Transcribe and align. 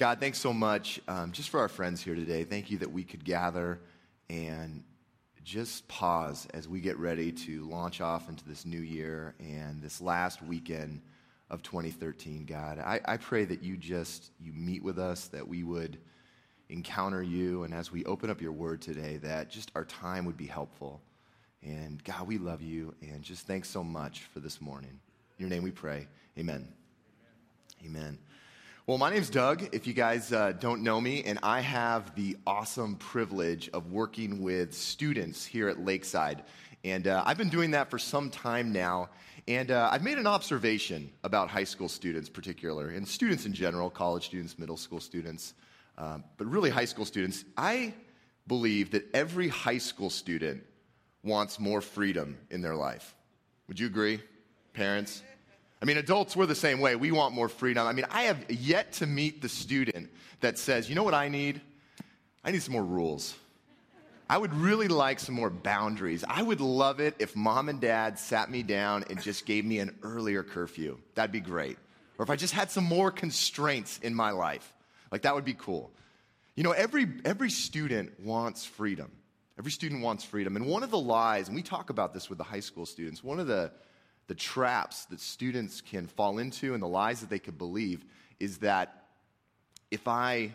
God, 0.00 0.18
thanks 0.18 0.38
so 0.38 0.54
much 0.54 0.98
um, 1.08 1.30
just 1.30 1.50
for 1.50 1.60
our 1.60 1.68
friends 1.68 2.00
here 2.00 2.14
today. 2.14 2.42
Thank 2.42 2.70
you 2.70 2.78
that 2.78 2.90
we 2.90 3.04
could 3.04 3.22
gather 3.22 3.78
and 4.30 4.82
just 5.44 5.86
pause 5.88 6.48
as 6.54 6.66
we 6.66 6.80
get 6.80 6.96
ready 6.96 7.30
to 7.30 7.68
launch 7.68 8.00
off 8.00 8.30
into 8.30 8.42
this 8.48 8.64
new 8.64 8.80
year 8.80 9.34
and 9.38 9.82
this 9.82 10.00
last 10.00 10.40
weekend 10.42 11.02
of 11.50 11.62
2013 11.62 12.46
god. 12.46 12.78
I, 12.78 13.00
I, 13.04 13.18
pray 13.18 13.44
that 13.44 13.62
you 13.62 13.76
just 13.76 14.30
you 14.40 14.54
meet 14.54 14.82
with 14.82 14.98
us 14.98 15.28
that 15.28 15.46
we 15.46 15.64
would 15.64 15.98
encounter 16.70 17.22
you 17.22 17.64
and 17.64 17.74
as 17.74 17.92
we 17.92 18.02
open 18.06 18.30
up 18.30 18.40
your 18.40 18.52
word 18.52 18.80
today 18.80 19.18
that 19.18 19.50
just 19.50 19.70
our 19.74 19.84
time 19.84 20.24
would 20.24 20.38
be 20.38 20.46
helpful. 20.46 21.02
And 21.62 22.02
god 22.04 22.26
we 22.26 22.38
love 22.38 22.62
you 22.62 22.94
and 23.02 23.20
just 23.22 23.46
thanks 23.46 23.68
so 23.68 23.84
much 23.84 24.22
for 24.32 24.40
this 24.40 24.62
morning. 24.62 24.98
In 25.38 25.42
your 25.42 25.50
name 25.50 25.62
we 25.62 25.72
pray. 25.72 26.08
Amen 26.38 26.72
amen, 27.84 27.96
amen. 28.02 28.18
Well, 28.90 28.98
my 28.98 29.10
name's 29.10 29.30
Doug, 29.30 29.68
if 29.70 29.86
you 29.86 29.92
guys 29.92 30.32
uh, 30.32 30.50
don't 30.58 30.82
know 30.82 31.00
me, 31.00 31.22
and 31.22 31.38
I 31.44 31.60
have 31.60 32.12
the 32.16 32.36
awesome 32.44 32.96
privilege 32.96 33.70
of 33.72 33.92
working 33.92 34.42
with 34.42 34.74
students 34.74 35.46
here 35.46 35.68
at 35.68 35.84
Lakeside. 35.84 36.42
And 36.82 37.06
uh, 37.06 37.22
I've 37.24 37.38
been 37.38 37.50
doing 37.50 37.70
that 37.70 37.88
for 37.88 38.00
some 38.00 38.30
time 38.30 38.72
now. 38.72 39.10
And 39.46 39.70
uh, 39.70 39.90
I've 39.92 40.02
made 40.02 40.18
an 40.18 40.26
observation 40.26 41.08
about 41.22 41.48
high 41.48 41.62
school 41.62 41.88
students, 41.88 42.28
particular, 42.28 42.88
and 42.88 43.06
students 43.06 43.46
in 43.46 43.52
general, 43.52 43.90
college 43.90 44.24
students, 44.24 44.58
middle 44.58 44.76
school 44.76 44.98
students, 44.98 45.54
um, 45.96 46.24
but 46.36 46.48
really 46.48 46.68
high 46.68 46.84
school 46.84 47.04
students. 47.04 47.44
I 47.56 47.94
believe 48.48 48.90
that 48.90 49.08
every 49.14 49.46
high 49.46 49.78
school 49.78 50.10
student 50.10 50.64
wants 51.22 51.60
more 51.60 51.80
freedom 51.80 52.36
in 52.50 52.60
their 52.60 52.74
life. 52.74 53.14
Would 53.68 53.78
you 53.78 53.86
agree, 53.86 54.18
parents? 54.72 55.22
I 55.82 55.86
mean, 55.86 55.96
adults, 55.96 56.36
we're 56.36 56.46
the 56.46 56.54
same 56.54 56.80
way. 56.80 56.94
We 56.94 57.10
want 57.10 57.34
more 57.34 57.48
freedom. 57.48 57.86
I 57.86 57.92
mean, 57.92 58.06
I 58.10 58.24
have 58.24 58.50
yet 58.50 58.92
to 58.94 59.06
meet 59.06 59.40
the 59.40 59.48
student 59.48 60.10
that 60.40 60.58
says, 60.58 60.88
you 60.88 60.94
know 60.94 61.04
what 61.04 61.14
I 61.14 61.28
need? 61.28 61.60
I 62.44 62.50
need 62.50 62.62
some 62.62 62.72
more 62.72 62.84
rules. 62.84 63.34
I 64.28 64.38
would 64.38 64.54
really 64.54 64.88
like 64.88 65.18
some 65.18 65.34
more 65.34 65.50
boundaries. 65.50 66.22
I 66.28 66.42
would 66.42 66.60
love 66.60 67.00
it 67.00 67.16
if 67.18 67.34
mom 67.34 67.68
and 67.68 67.80
dad 67.80 68.18
sat 68.18 68.50
me 68.50 68.62
down 68.62 69.04
and 69.10 69.20
just 69.20 69.44
gave 69.44 69.64
me 69.64 69.78
an 69.80 69.98
earlier 70.02 70.42
curfew. 70.42 70.98
That'd 71.14 71.32
be 71.32 71.40
great. 71.40 71.78
Or 72.16 72.22
if 72.22 72.30
I 72.30 72.36
just 72.36 72.54
had 72.54 72.70
some 72.70 72.84
more 72.84 73.10
constraints 73.10 73.98
in 73.98 74.14
my 74.14 74.30
life. 74.30 74.72
Like, 75.10 75.22
that 75.22 75.34
would 75.34 75.44
be 75.44 75.54
cool. 75.54 75.90
You 76.54 76.62
know, 76.62 76.72
every, 76.72 77.08
every 77.24 77.50
student 77.50 78.20
wants 78.20 78.64
freedom. 78.64 79.10
Every 79.58 79.72
student 79.72 80.02
wants 80.02 80.24
freedom. 80.24 80.56
And 80.56 80.66
one 80.66 80.82
of 80.82 80.90
the 80.90 80.98
lies, 80.98 81.48
and 81.48 81.56
we 81.56 81.62
talk 81.62 81.90
about 81.90 82.14
this 82.14 82.28
with 82.28 82.38
the 82.38 82.44
high 82.44 82.60
school 82.60 82.86
students, 82.86 83.24
one 83.24 83.40
of 83.40 83.46
the 83.46 83.72
the 84.30 84.34
traps 84.36 85.06
that 85.06 85.18
students 85.18 85.80
can 85.80 86.06
fall 86.06 86.38
into 86.38 86.72
and 86.72 86.80
the 86.80 86.86
lies 86.86 87.20
that 87.20 87.28
they 87.28 87.40
could 87.40 87.58
believe 87.58 88.04
is 88.38 88.58
that 88.58 89.06
if 89.90 90.06
I 90.06 90.52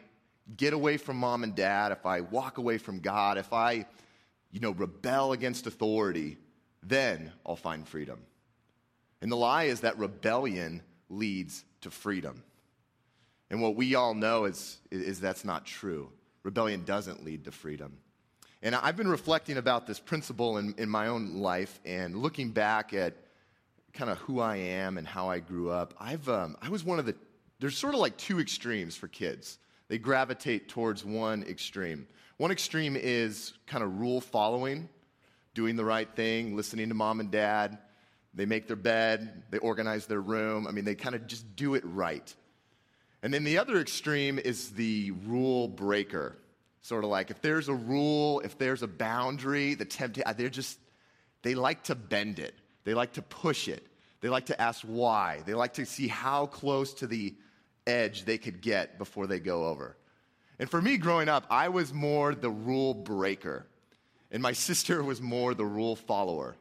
get 0.55 0.71
away 0.71 0.95
from 0.95 1.17
mom 1.17 1.43
and 1.43 1.53
dad, 1.53 1.91
if 1.91 2.05
I 2.05 2.21
walk 2.21 2.57
away 2.57 2.77
from 2.77 3.01
God, 3.01 3.37
if 3.37 3.51
I, 3.51 3.85
you 4.53 4.61
know, 4.61 4.71
rebel 4.71 5.33
against 5.33 5.67
authority, 5.67 6.37
then 6.83 7.33
I'll 7.45 7.57
find 7.57 7.85
freedom. 7.85 8.19
And 9.21 9.29
the 9.29 9.35
lie 9.35 9.65
is 9.65 9.81
that 9.81 9.97
rebellion 9.97 10.81
leads 11.09 11.65
to 11.81 11.91
freedom. 11.91 12.43
And 13.49 13.61
what 13.61 13.75
we 13.75 13.95
all 13.95 14.13
know 14.13 14.45
is, 14.45 14.77
is 14.89 15.19
that's 15.19 15.43
not 15.43 15.65
true. 15.65 16.13
Rebellion 16.43 16.85
doesn't 16.85 17.25
lead 17.25 17.43
to 17.43 17.51
freedom. 17.51 17.97
And 18.61 18.73
I've 18.73 18.95
been 18.95 19.09
reflecting 19.09 19.57
about 19.57 19.85
this 19.85 19.99
principle 19.99 20.59
in, 20.59 20.75
in 20.77 20.87
my 20.87 21.07
own 21.07 21.39
life 21.39 21.81
and 21.83 22.15
looking 22.15 22.51
back 22.51 22.93
at 22.93 23.15
kind 23.95 24.11
of 24.11 24.17
who 24.19 24.39
I 24.39 24.57
am 24.57 24.97
and 24.97 25.07
how 25.07 25.29
I 25.29 25.39
grew 25.39 25.71
up, 25.71 25.93
I've, 25.99 26.27
um, 26.29 26.55
I 26.61 26.69
was 26.69 26.83
one 26.83 26.99
of 26.99 27.05
the, 27.05 27.15
there's 27.59 27.77
sort 27.77 27.93
of 27.93 27.99
like 27.99 28.17
two 28.17 28.39
extremes 28.39 28.95
for 28.95 29.07
kids. 29.07 29.57
They 29.87 29.97
gravitate 29.97 30.69
towards 30.69 31.03
one 31.03 31.43
extreme. 31.43 32.07
One 32.37 32.51
extreme 32.51 32.95
is 32.95 33.53
kind 33.65 33.83
of 33.83 33.99
rule 33.99 34.19
following, 34.19 34.89
doing 35.53 35.75
the 35.75 35.85
right 35.85 36.09
thing, 36.15 36.55
listening 36.55 36.89
to 36.89 36.95
mom 36.95 37.19
and 37.19 37.31
dad. 37.31 37.77
They 38.33 38.45
make 38.45 38.67
their 38.67 38.75
bed, 38.75 39.43
they 39.49 39.59
organize 39.59 40.05
their 40.05 40.21
room. 40.21 40.67
I 40.67 40.71
mean, 40.71 40.83
they 40.83 40.95
kind 40.95 41.15
of 41.15 41.25
just 41.25 41.55
do 41.55 41.75
it 41.75 41.83
right. 41.85 42.33
And 43.23 43.33
then 43.33 43.45
the 43.45 43.57
other 43.57 43.79
extreme 43.79 44.37
is 44.37 44.71
the 44.71 45.11
rule 45.25 45.67
breaker. 45.69 46.35
Sort 46.81 47.03
of 47.03 47.09
like 47.09 47.31
if 47.31 47.41
there's 47.41 47.69
a 47.69 47.73
rule, 47.73 48.41
if 48.41 48.57
there's 48.57 48.83
a 48.83 48.87
boundary, 48.87 49.73
the 49.73 49.85
temptation, 49.85 50.31
they're 50.37 50.49
just, 50.49 50.77
they 51.41 51.55
like 51.55 51.83
to 51.85 51.95
bend 51.95 52.39
it. 52.39 52.53
They 52.83 52.93
like 52.93 53.13
to 53.13 53.21
push 53.21 53.67
it. 53.67 53.87
They 54.25 54.29
like 54.29 54.47
to 54.47 54.59
ask 54.59 54.81
why. 54.81 55.43
They 55.45 55.53
like 55.53 55.75
to 55.75 55.85
see 55.85 56.07
how 56.07 56.47
close 56.47 56.95
to 56.95 57.05
the 57.05 57.35
edge 57.85 58.25
they 58.25 58.39
could 58.39 58.59
get 58.59 58.97
before 58.97 59.27
they 59.27 59.39
go 59.39 59.67
over. 59.67 59.95
And 60.57 60.67
for 60.67 60.81
me 60.81 60.97
growing 60.97 61.29
up, 61.29 61.45
I 61.51 61.69
was 61.69 61.93
more 61.93 62.33
the 62.33 62.49
rule 62.49 62.95
breaker, 62.95 63.67
and 64.31 64.41
my 64.41 64.51
sister 64.67 65.03
was 65.03 65.21
more 65.21 65.53
the 65.53 65.63
rule 65.63 65.95
follower. 65.95 66.55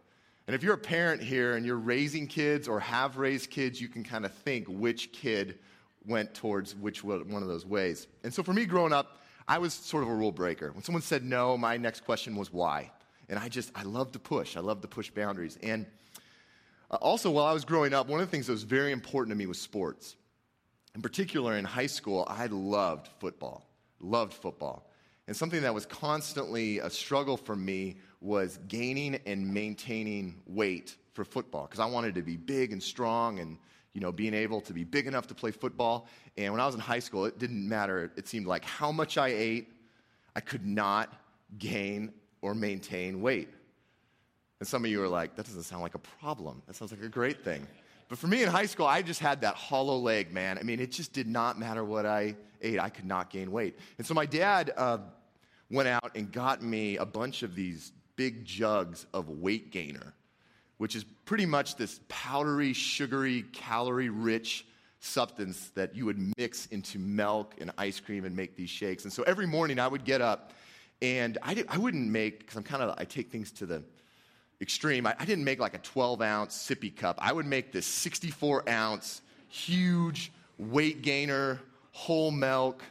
And 0.47 0.55
if 0.55 0.63
you're 0.63 0.75
a 0.75 0.77
parent 0.77 1.23
here 1.23 1.57
and 1.57 1.65
you're 1.65 1.79
raising 1.79 2.27
kids 2.27 2.69
or 2.69 2.81
have 2.81 3.17
raised 3.17 3.49
kids, 3.49 3.81
you 3.81 3.89
can 3.89 4.05
kind 4.05 4.27
of 4.27 4.35
think 4.35 4.67
which 4.69 5.11
kid 5.13 5.59
went 6.07 6.35
towards 6.35 6.75
which 6.77 7.03
one 7.03 7.43
of 7.43 7.49
those 7.49 7.65
ways. 7.65 8.09
And 8.25 8.35
so 8.35 8.43
for 8.43 8.53
me 8.53 8.67
growing 8.67 8.93
up, 8.93 9.23
I 9.49 9.57
was 9.57 9.73
sort 9.73 10.03
of 10.03 10.11
a 10.11 10.15
rule 10.15 10.33
breaker. 10.33 10.71
When 10.73 10.85
someone 10.85 11.01
said 11.01 11.25
no, 11.25 11.57
my 11.57 11.79
next 11.79 12.05
question 12.05 12.37
was 12.37 12.53
why. 12.53 12.91
And 13.31 13.39
I 13.39 13.49
just, 13.49 13.73
I 13.75 13.85
love 13.85 14.13
to 14.13 14.19
push. 14.19 14.55
I 14.55 14.61
love 14.61 14.83
to 14.83 14.89
push 14.89 15.09
boundaries. 15.09 15.59
And 15.63 15.87
also, 17.01 17.31
while 17.31 17.47
I 17.47 17.53
was 17.53 17.65
growing 17.65 17.95
up, 17.95 18.09
one 18.09 18.21
of 18.21 18.27
the 18.27 18.31
things 18.31 18.47
that 18.47 18.53
was 18.53 18.65
very 18.65 18.93
important 18.93 19.33
to 19.33 19.37
me 19.37 19.47
was 19.47 19.61
sports. 19.61 20.17
In 20.95 21.03
particular, 21.03 21.57
in 21.57 21.65
high 21.65 21.87
school, 21.87 22.25
I 22.29 22.47
loved 22.47 23.09
football, 23.19 23.67
loved 24.01 24.35
football. 24.35 24.89
And 25.27 25.37
something 25.37 25.63
that 25.63 25.73
was 25.73 25.87
constantly 25.87 26.79
a 26.79 26.91
struggle 26.91 27.37
for 27.37 27.57
me 27.57 27.97
was 28.21 28.59
gaining 28.69 29.19
and 29.27 29.53
maintaining 29.53 30.41
weight 30.47 30.97
for 31.15 31.25
football 31.25 31.67
because 31.67 31.81
I 31.81 31.87
wanted 31.87 32.15
to 32.17 32.23
be 32.23 32.37
big 32.37 32.73
and 32.73 32.83
strong 32.83 33.39
and 33.39 33.57
you 33.93 34.01
know 34.01 34.13
being 34.13 34.35
able 34.35 34.61
to 34.63 34.73
be 34.73 34.85
big 34.85 35.07
enough 35.07 35.27
to 35.29 35.35
play 35.35 35.51
football. 35.51 36.09
And 36.37 36.53
when 36.53 36.61
I 36.61 36.67
was 36.67 36.75
in 36.75 36.81
high 36.81 36.99
school, 36.99 37.25
it 37.25 37.39
didn't 37.39 37.67
matter. 37.67 38.13
It 38.17 38.29
seemed 38.29 38.47
like 38.47 38.65
how 38.65 38.93
much 38.93 39.17
I 39.17 39.29
ate, 39.29 39.73
I 40.37 40.41
could 40.41 40.67
not 40.67 41.13
gain 41.59 42.13
or 42.43 42.55
maintain 42.55 43.23
weight. 43.23 43.49
And 44.61 44.69
some 44.69 44.85
of 44.85 44.91
you 44.91 45.03
are 45.03 45.09
like, 45.09 45.37
that 45.37 45.47
doesn't 45.47 45.65
sound 45.65 45.83
like 45.83 45.95
a 45.95 46.01
problem. 46.21 46.63
That 46.67 46.77
sounds 46.77 46.93
like 46.93 47.03
a 47.03 47.09
great 47.09 47.45
thing. 47.45 47.67
But 48.09 48.19
for 48.19 48.27
me 48.27 48.43
in 48.43 48.49
high 48.49 48.67
school, 48.67 48.87
I 48.87 49.03
just 49.03 49.21
had 49.21 49.41
that 49.41 49.55
hollow 49.55 49.99
leg, 49.99 50.33
man. 50.33 50.59
I 50.59 50.63
mean, 50.63 50.81
it 50.81 50.93
just 50.93 51.13
did 51.13 51.27
not 51.27 51.59
matter 51.59 51.85
what 51.85 52.07
I 52.07 52.37
ate, 52.63 52.79
I 52.79 52.89
could 52.89 53.05
not 53.05 53.31
gain 53.31 53.51
weight. 53.51 53.79
And 53.99 54.07
so 54.07 54.15
my 54.15 54.27
dad 54.27 54.73
uh, 54.77 54.99
went 55.71 55.89
out 55.89 56.13
and 56.15 56.31
got 56.31 56.63
me 56.63 56.97
a 56.97 57.05
bunch 57.05 57.43
of 57.43 57.55
these 57.55 57.93
big 58.17 58.45
jugs 58.45 59.07
of 59.13 59.29
weight 59.29 59.71
gainer, 59.71 60.15
which 60.79 60.95
is 60.95 61.05
pretty 61.25 61.47
much 61.47 61.77
this 61.77 62.01
powdery, 62.09 62.73
sugary, 62.73 63.43
calorie 63.53 64.09
rich 64.09 64.67
substance 65.01 65.71
that 65.75 65.95
you 65.95 66.07
would 66.07 66.33
mix 66.39 66.67
into 66.67 66.99
milk 66.99 67.55
and 67.61 67.71
ice 67.77 68.01
cream 68.01 68.25
and 68.25 68.35
make 68.35 68.57
these 68.57 68.71
shakes. 68.71 69.05
And 69.05 69.13
so 69.13 69.23
every 69.25 69.47
morning 69.47 69.79
I 69.79 69.89
would 69.89 70.05
get 70.05 70.21
up 70.21 70.53
and 71.03 71.37
I, 71.43 71.55
did, 71.55 71.67
I 71.69 71.77
wouldn't 71.77 72.09
make, 72.09 72.41
because 72.41 72.57
I'm 72.57 72.63
kind 72.63 72.83
of, 72.83 72.95
I 72.99 73.05
take 73.05 73.31
things 73.31 73.51
to 73.53 73.67
the 73.67 73.83
extreme. 74.65 75.07
I, 75.07 75.15
I 75.19 75.25
didn't 75.25 75.45
make 75.45 75.61
like 75.61 75.75
a 75.75 75.79
12 75.79 76.21
ounce 76.21 76.57
sippy 76.57 76.95
cup. 76.95 77.19
I 77.21 77.33
would 77.33 77.47
make 77.47 77.71
this 77.71 77.87
64 77.87 78.69
ounce, 78.69 79.23
huge 79.49 80.33
weight 80.59 81.03
gainer, 81.03 81.61
whole 81.93 82.33
milk, 82.33 82.83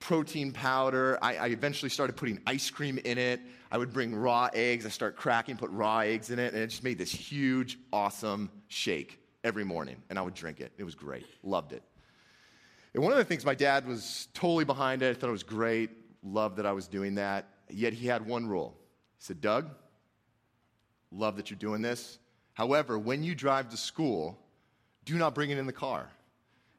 protein 0.00 0.52
powder. 0.52 1.18
I, 1.22 1.36
I, 1.36 1.46
eventually 1.48 1.88
started 1.88 2.16
putting 2.16 2.40
ice 2.46 2.70
cream 2.70 2.98
in 2.98 3.18
it. 3.18 3.40
I 3.70 3.78
would 3.78 3.92
bring 3.92 4.14
raw 4.14 4.48
eggs. 4.52 4.84
I 4.84 4.88
start 4.88 5.16
cracking, 5.16 5.56
put 5.56 5.70
raw 5.70 6.00
eggs 6.00 6.30
in 6.30 6.40
it, 6.40 6.52
and 6.54 6.62
it 6.62 6.66
just 6.68 6.82
made 6.82 6.98
this 6.98 7.12
huge, 7.12 7.78
awesome 7.92 8.50
shake 8.66 9.20
every 9.44 9.64
morning. 9.64 9.96
And 10.10 10.18
I 10.18 10.22
would 10.22 10.34
drink 10.34 10.60
it. 10.60 10.72
It 10.76 10.84
was 10.84 10.96
great. 10.96 11.26
Loved 11.44 11.72
it. 11.72 11.84
And 12.94 13.02
one 13.02 13.12
of 13.12 13.18
the 13.18 13.24
things 13.24 13.44
my 13.44 13.54
dad 13.54 13.86
was 13.86 14.28
totally 14.34 14.64
behind 14.64 15.02
it. 15.02 15.16
I 15.16 15.20
thought 15.20 15.28
it 15.28 15.32
was 15.32 15.44
great. 15.44 15.90
Loved 16.24 16.56
that 16.56 16.66
I 16.66 16.72
was 16.72 16.88
doing 16.88 17.14
that. 17.14 17.48
Yet 17.70 17.92
he 17.92 18.06
had 18.06 18.26
one 18.26 18.46
rule. 18.46 18.76
He 19.18 19.24
said, 19.24 19.40
Doug, 19.40 19.70
Love 21.12 21.36
that 21.36 21.50
you're 21.50 21.58
doing 21.58 21.82
this. 21.82 22.18
However, 22.54 22.98
when 22.98 23.22
you 23.22 23.34
drive 23.34 23.68
to 23.70 23.76
school, 23.76 24.38
do 25.04 25.16
not 25.16 25.34
bring 25.34 25.50
it 25.50 25.58
in 25.58 25.66
the 25.66 25.72
car. 25.72 26.08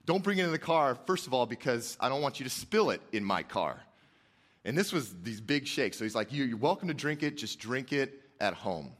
Don't 0.06 0.24
bring 0.24 0.38
it 0.38 0.46
in 0.46 0.52
the 0.52 0.60
car, 0.60 0.98
first 1.08 1.28
of 1.28 1.34
all, 1.34 1.46
because 1.46 1.98
I 2.00 2.10
don't 2.10 2.22
want 2.22 2.40
you 2.40 2.44
to 2.44 2.50
spill 2.50 2.90
it 2.90 3.02
in 3.12 3.24
my 3.24 3.44
car. 3.44 3.82
And 4.66 4.78
this 4.78 4.92
was 4.92 5.14
these 5.24 5.40
big 5.40 5.68
shakes. 5.68 5.98
So 5.98 6.04
he's 6.04 6.16
like, 6.16 6.30
You're 6.32 6.58
welcome 6.58 6.88
to 6.88 6.94
drink 6.94 7.24
it, 7.24 7.38
just 7.38 7.60
drink 7.60 7.94
it 7.94 8.22
at 8.40 8.54
home. 8.54 8.92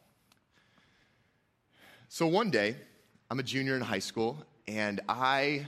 So 2.10 2.28
one 2.28 2.52
day, 2.52 2.76
I'm 3.30 3.40
a 3.40 3.44
junior 3.44 3.76
in 3.76 3.82
high 3.82 4.00
school, 4.00 4.38
and 4.68 5.02
I 5.10 5.66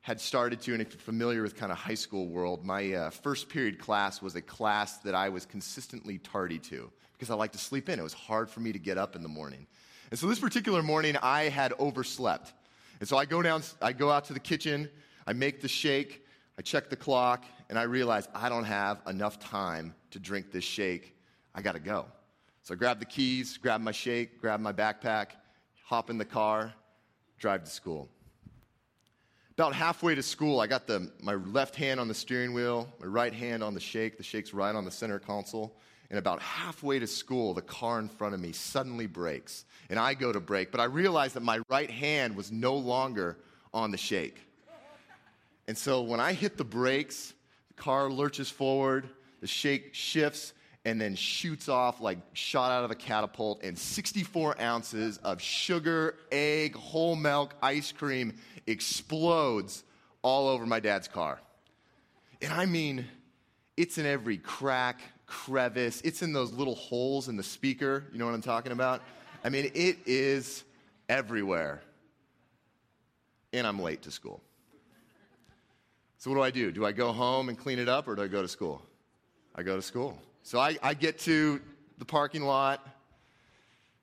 had 0.00 0.20
started 0.20 0.60
to, 0.62 0.72
and 0.72 0.80
if 0.80 0.92
you're 0.92 1.00
familiar 1.00 1.42
with 1.42 1.56
kind 1.56 1.70
of 1.72 1.78
high 1.78 1.94
school 1.94 2.26
world, 2.26 2.64
my 2.64 2.92
uh, 2.92 3.10
first 3.10 3.48
period 3.48 3.78
class 3.78 4.22
was 4.22 4.36
a 4.36 4.42
class 4.42 4.98
that 4.98 5.14
I 5.14 5.28
was 5.28 5.44
consistently 5.44 6.18
tardy 6.18 6.58
to 6.60 6.90
because 7.12 7.30
I 7.30 7.34
like 7.34 7.52
to 7.52 7.58
sleep 7.58 7.88
in. 7.88 7.98
It 7.98 8.02
was 8.02 8.14
hard 8.14 8.48
for 8.48 8.60
me 8.60 8.72
to 8.72 8.78
get 8.78 8.96
up 8.96 9.16
in 9.16 9.22
the 9.22 9.28
morning. 9.28 9.66
And 10.10 10.18
so 10.18 10.26
this 10.26 10.38
particular 10.38 10.82
morning, 10.82 11.16
I 11.22 11.44
had 11.44 11.74
overslept. 11.78 12.52
And 13.00 13.08
so 13.08 13.16
I 13.16 13.24
go 13.24 13.42
down, 13.42 13.62
I 13.82 13.92
go 13.92 14.10
out 14.10 14.24
to 14.26 14.32
the 14.32 14.40
kitchen, 14.40 14.88
I 15.26 15.32
make 15.32 15.60
the 15.60 15.68
shake, 15.68 16.24
I 16.58 16.62
check 16.62 16.88
the 16.90 16.96
clock 16.96 17.44
and 17.68 17.78
I 17.78 17.82
realize 17.82 18.28
I 18.34 18.48
don't 18.48 18.64
have 18.64 19.00
enough 19.06 19.38
time 19.38 19.94
to 20.10 20.18
drink 20.18 20.50
this 20.50 20.64
shake. 20.64 21.14
I 21.54 21.62
got 21.62 21.72
to 21.72 21.80
go. 21.80 22.06
So 22.62 22.74
I 22.74 22.76
grab 22.76 22.98
the 22.98 23.04
keys, 23.04 23.56
grab 23.56 23.80
my 23.80 23.92
shake, 23.92 24.40
grab 24.40 24.60
my 24.60 24.72
backpack, 24.72 25.28
hop 25.84 26.10
in 26.10 26.18
the 26.18 26.24
car, 26.24 26.72
drive 27.38 27.64
to 27.64 27.70
school. 27.70 28.08
About 29.58 29.74
halfway 29.74 30.14
to 30.14 30.22
school, 30.22 30.60
I 30.60 30.68
got 30.68 30.86
the, 30.86 31.10
my 31.20 31.34
left 31.34 31.74
hand 31.74 31.98
on 31.98 32.06
the 32.06 32.14
steering 32.14 32.52
wheel, 32.52 32.88
my 33.00 33.06
right 33.06 33.34
hand 33.34 33.60
on 33.60 33.74
the 33.74 33.80
shake. 33.80 34.16
The 34.16 34.22
shake's 34.22 34.54
right 34.54 34.72
on 34.72 34.84
the 34.84 34.90
center 34.92 35.18
console. 35.18 35.76
And 36.10 36.18
about 36.20 36.40
halfway 36.40 37.00
to 37.00 37.08
school, 37.08 37.54
the 37.54 37.62
car 37.62 37.98
in 37.98 38.08
front 38.08 38.34
of 38.34 38.40
me 38.40 38.52
suddenly 38.52 39.08
brakes. 39.08 39.64
And 39.90 39.98
I 39.98 40.14
go 40.14 40.32
to 40.32 40.38
brake, 40.38 40.70
but 40.70 40.80
I 40.80 40.84
realize 40.84 41.32
that 41.32 41.42
my 41.42 41.58
right 41.68 41.90
hand 41.90 42.36
was 42.36 42.52
no 42.52 42.76
longer 42.76 43.36
on 43.74 43.90
the 43.90 43.96
shake. 43.96 44.38
And 45.66 45.76
so 45.76 46.02
when 46.02 46.20
I 46.20 46.34
hit 46.34 46.56
the 46.56 46.62
brakes, 46.62 47.34
the 47.66 47.82
car 47.82 48.08
lurches 48.08 48.48
forward, 48.48 49.08
the 49.40 49.48
shake 49.48 49.92
shifts, 49.92 50.52
and 50.88 50.98
then 50.98 51.14
shoots 51.14 51.68
off 51.68 52.00
like 52.00 52.16
shot 52.32 52.72
out 52.72 52.82
of 52.82 52.90
a 52.90 52.94
catapult, 52.94 53.62
and 53.62 53.78
64 53.78 54.58
ounces 54.58 55.18
of 55.18 55.38
sugar, 55.38 56.16
egg, 56.32 56.74
whole 56.74 57.14
milk, 57.14 57.54
ice 57.62 57.92
cream 57.92 58.34
explodes 58.66 59.84
all 60.22 60.48
over 60.48 60.64
my 60.64 60.80
dad's 60.80 61.06
car. 61.06 61.40
And 62.40 62.54
I 62.54 62.64
mean, 62.64 63.04
it's 63.76 63.98
in 63.98 64.06
every 64.06 64.38
crack, 64.38 65.02
crevice, 65.26 66.00
it's 66.04 66.22
in 66.22 66.32
those 66.32 66.54
little 66.54 66.74
holes 66.74 67.28
in 67.28 67.36
the 67.36 67.42
speaker. 67.42 68.04
You 68.10 68.18
know 68.18 68.24
what 68.24 68.34
I'm 68.34 68.40
talking 68.40 68.72
about? 68.72 69.02
I 69.44 69.50
mean, 69.50 69.70
it 69.74 69.98
is 70.06 70.64
everywhere. 71.06 71.82
And 73.52 73.66
I'm 73.66 73.78
late 73.78 74.02
to 74.02 74.10
school. 74.10 74.40
So, 76.16 76.30
what 76.30 76.36
do 76.36 76.42
I 76.42 76.50
do? 76.50 76.72
Do 76.72 76.86
I 76.86 76.92
go 76.92 77.12
home 77.12 77.50
and 77.50 77.58
clean 77.58 77.78
it 77.78 77.90
up 77.90 78.08
or 78.08 78.16
do 78.16 78.22
I 78.22 78.26
go 78.26 78.40
to 78.40 78.48
school? 78.48 78.82
I 79.54 79.62
go 79.62 79.76
to 79.76 79.82
school. 79.82 80.18
So, 80.48 80.58
I, 80.58 80.78
I 80.82 80.94
get 80.94 81.18
to 81.18 81.60
the 81.98 82.06
parking 82.06 82.42
lot. 82.42 82.80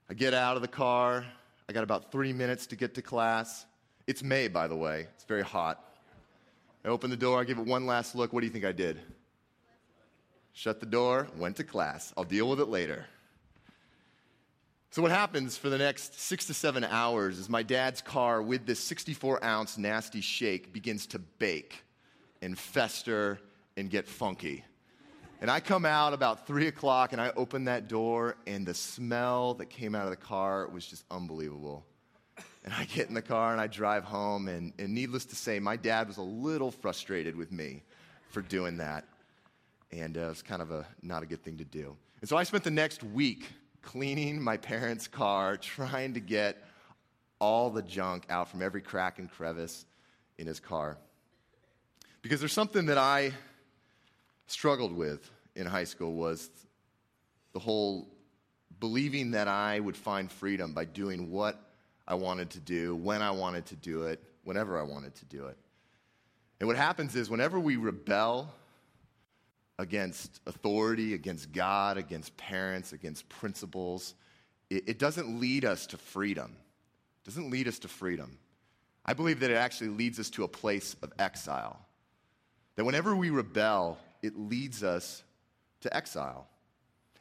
I 0.08 0.14
get 0.14 0.36
out 0.36 0.58
of 0.58 0.62
the 0.62 0.68
car. 0.68 1.26
I 1.68 1.74
got 1.74 1.84
about 1.84 2.12
three 2.12 2.34
minutes 2.34 2.68
to 2.68 2.76
get 2.76 2.94
to 2.94 3.02
class. 3.02 3.66
It's 4.06 4.22
May, 4.22 4.48
by 4.48 4.68
the 4.68 4.76
way. 4.76 5.08
It's 5.16 5.24
very 5.24 5.42
hot. 5.42 5.84
I 6.86 6.90
open 6.90 7.10
the 7.10 7.18
door. 7.18 7.42
I 7.42 7.46
give 7.46 7.58
it 7.58 7.66
one 7.66 7.88
last 7.88 8.14
look. 8.14 8.32
What 8.32 8.42
do 8.42 8.46
you 8.46 8.54
think 8.54 8.64
I 8.64 8.74
did? 8.74 9.00
Shut 10.54 10.80
the 10.80 10.86
door, 10.86 11.30
went 11.36 11.56
to 11.56 11.64
class. 11.64 12.14
I'll 12.16 12.24
deal 12.24 12.48
with 12.48 12.60
it 12.60 12.68
later. 12.68 13.08
So, 14.92 15.02
what 15.02 15.10
happens 15.10 15.58
for 15.58 15.72
the 15.72 15.80
next 15.80 16.20
six 16.20 16.46
to 16.46 16.54
seven 16.54 16.84
hours 16.84 17.40
is 17.40 17.50
my 17.50 17.64
dad's 17.64 18.02
car 18.04 18.44
with 18.44 18.68
this 18.68 18.80
64 18.82 19.44
ounce 19.44 19.80
nasty 19.80 20.22
shake 20.22 20.72
begins 20.72 21.08
to 21.08 21.18
bake 21.18 21.82
and 22.44 22.56
fester 22.56 23.40
and 23.76 23.90
get 23.90 24.08
funky. 24.08 24.64
And 25.42 25.52
I 25.52 25.60
come 25.60 25.86
out 25.86 26.14
about 26.14 26.48
three 26.48 26.68
o'clock 26.68 27.12
and 27.12 27.22
I 27.22 27.32
open 27.36 27.66
that 27.66 27.88
door, 27.88 28.38
and 28.48 28.66
the 28.66 28.74
smell 28.74 29.56
that 29.56 29.70
came 29.70 29.94
out 29.94 30.06
of 30.06 30.10
the 30.10 30.16
car 30.16 30.68
was 30.68 30.86
just 30.86 31.04
unbelievable. 31.12 31.86
And 32.64 32.74
I 32.74 32.86
get 32.86 33.10
in 33.10 33.14
the 33.14 33.22
car 33.22 33.52
and 33.52 33.62
I 33.62 33.68
drive 33.68 34.04
home, 34.04 34.48
and, 34.48 34.74
and 34.80 34.94
needless 34.94 35.26
to 35.26 35.36
say, 35.36 35.60
my 35.60 35.76
dad 35.76 36.08
was 36.08 36.18
a 36.18 36.24
little 36.24 36.72
frustrated 36.72 37.36
with 37.36 37.52
me 37.52 37.84
for 38.30 38.42
doing 38.42 38.78
that. 38.78 39.06
And 39.92 40.18
uh, 40.18 40.22
it 40.22 40.30
was 40.30 40.42
kind 40.42 40.62
of 40.62 40.72
a 40.72 40.86
not 41.04 41.22
a 41.22 41.26
good 41.26 41.44
thing 41.44 41.58
to 41.58 41.64
do. 41.64 41.96
And 42.22 42.30
so 42.30 42.38
I 42.38 42.44
spent 42.44 42.64
the 42.64 42.72
next 42.72 43.04
week 43.04 43.48
cleaning 43.84 44.42
my 44.42 44.58
parents' 44.58 45.08
car, 45.08 45.58
trying 45.58 46.16
to 46.16 46.20
get 46.20 46.58
all 47.40 47.70
the 47.70 47.84
junk 47.84 48.26
out 48.30 48.50
from 48.50 48.64
every 48.64 48.82
crack 48.82 49.20
and 49.20 49.30
crevice 49.30 49.86
in 50.38 50.48
his 50.48 50.60
car. 50.60 50.98
Because 52.24 52.40
there's 52.40 52.54
something 52.54 52.88
that 52.88 52.98
I 52.98 53.32
struggled 54.48 54.96
with 54.96 55.30
in 55.56 55.66
high 55.66 55.84
school 55.84 56.14
was 56.14 56.50
the 57.54 57.60
whole 57.60 58.08
believing 58.80 59.32
that 59.32 59.48
I 59.48 59.80
would 59.80 59.96
find 59.96 60.32
freedom 60.32 60.74
by 60.74 60.86
doing 60.86 61.32
what 61.32 61.60
I 62.08 62.16
wanted 62.16 62.52
to 62.52 62.60
do, 62.60 62.96
when 62.96 63.22
I 63.22 63.32
wanted 63.32 63.66
to 63.68 63.76
do 63.76 64.04
it, 64.04 64.22
whenever 64.44 64.80
I 64.80 64.84
wanted 64.84 65.16
to 65.16 65.26
do 65.26 65.48
it. 65.48 65.58
And 66.60 66.68
what 66.68 66.78
happens 66.78 67.16
is 67.16 67.30
whenever 67.30 67.60
we 67.60 67.78
rebel 67.78 68.54
against 69.78 70.40
authority, 70.46 71.14
against 71.14 71.52
God, 71.52 71.98
against 71.98 72.36
parents, 72.38 72.94
against 72.94 73.28
principles, 73.28 74.14
it, 74.70 74.88
it 74.88 75.00
doesn't 75.00 75.40
lead 75.40 75.66
us 75.66 75.88
to 75.88 75.98
freedom. 75.98 76.56
It 77.24 77.30
doesn't 77.30 77.50
lead 77.50 77.68
us 77.68 77.80
to 77.80 77.88
freedom. 77.88 78.38
I 79.06 79.14
believe 79.14 79.40
that 79.42 79.52
it 79.52 79.56
actually 79.56 79.90
leads 79.90 80.20
us 80.20 80.30
to 80.32 80.44
a 80.44 80.48
place 80.48 80.96
of 81.02 81.12
exile. 81.20 81.80
That 82.76 82.86
whenever 82.86 83.16
we 83.16 83.30
rebel, 83.30 83.98
it 84.26 84.38
leads 84.38 84.84
us 84.84 85.24
to 85.82 85.96
exile. 85.96 86.48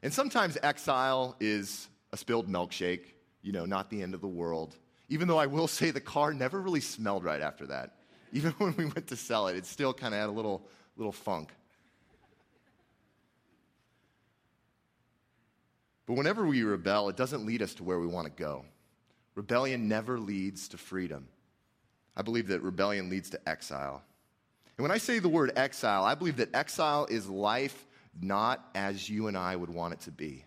And 0.02 0.12
sometimes 0.12 0.58
exile 0.62 1.36
is 1.40 1.88
a 2.12 2.16
spilled 2.16 2.48
milkshake, 2.48 3.06
you 3.42 3.52
know, 3.52 3.64
not 3.64 3.90
the 3.90 4.02
end 4.02 4.14
of 4.14 4.20
the 4.20 4.28
world. 4.28 4.76
Even 5.08 5.28
though 5.28 5.38
I 5.38 5.46
will 5.46 5.68
say 5.68 5.90
the 5.90 6.00
car 6.00 6.32
never 6.32 6.60
really 6.60 6.80
smelled 6.80 7.24
right 7.24 7.40
after 7.40 7.66
that. 7.66 7.96
Even 8.32 8.52
when 8.52 8.74
we 8.76 8.84
went 8.86 9.06
to 9.08 9.16
sell 9.16 9.48
it, 9.48 9.56
it 9.56 9.66
still 9.66 9.94
kind 9.94 10.14
of 10.14 10.20
had 10.20 10.28
a 10.28 10.32
little, 10.32 10.66
little 10.96 11.12
funk. 11.12 11.52
But 16.06 16.14
whenever 16.14 16.44
we 16.46 16.62
rebel, 16.62 17.08
it 17.08 17.16
doesn't 17.16 17.46
lead 17.46 17.62
us 17.62 17.74
to 17.74 17.84
where 17.84 17.98
we 17.98 18.06
want 18.06 18.26
to 18.26 18.32
go. 18.32 18.64
Rebellion 19.34 19.88
never 19.88 20.18
leads 20.18 20.68
to 20.68 20.76
freedom. 20.76 21.28
I 22.16 22.22
believe 22.22 22.48
that 22.48 22.62
rebellion 22.62 23.08
leads 23.08 23.30
to 23.30 23.48
exile. 23.48 24.02
And 24.76 24.82
when 24.82 24.90
I 24.90 24.98
say 24.98 25.18
the 25.18 25.28
word 25.28 25.52
exile, 25.56 26.04
I 26.04 26.14
believe 26.14 26.36
that 26.36 26.54
exile 26.54 27.06
is 27.06 27.28
life 27.28 27.86
not 28.20 28.68
as 28.74 29.08
you 29.08 29.28
and 29.28 29.36
I 29.36 29.54
would 29.56 29.70
want 29.70 29.94
it 29.94 30.00
to 30.02 30.10
be. 30.10 30.44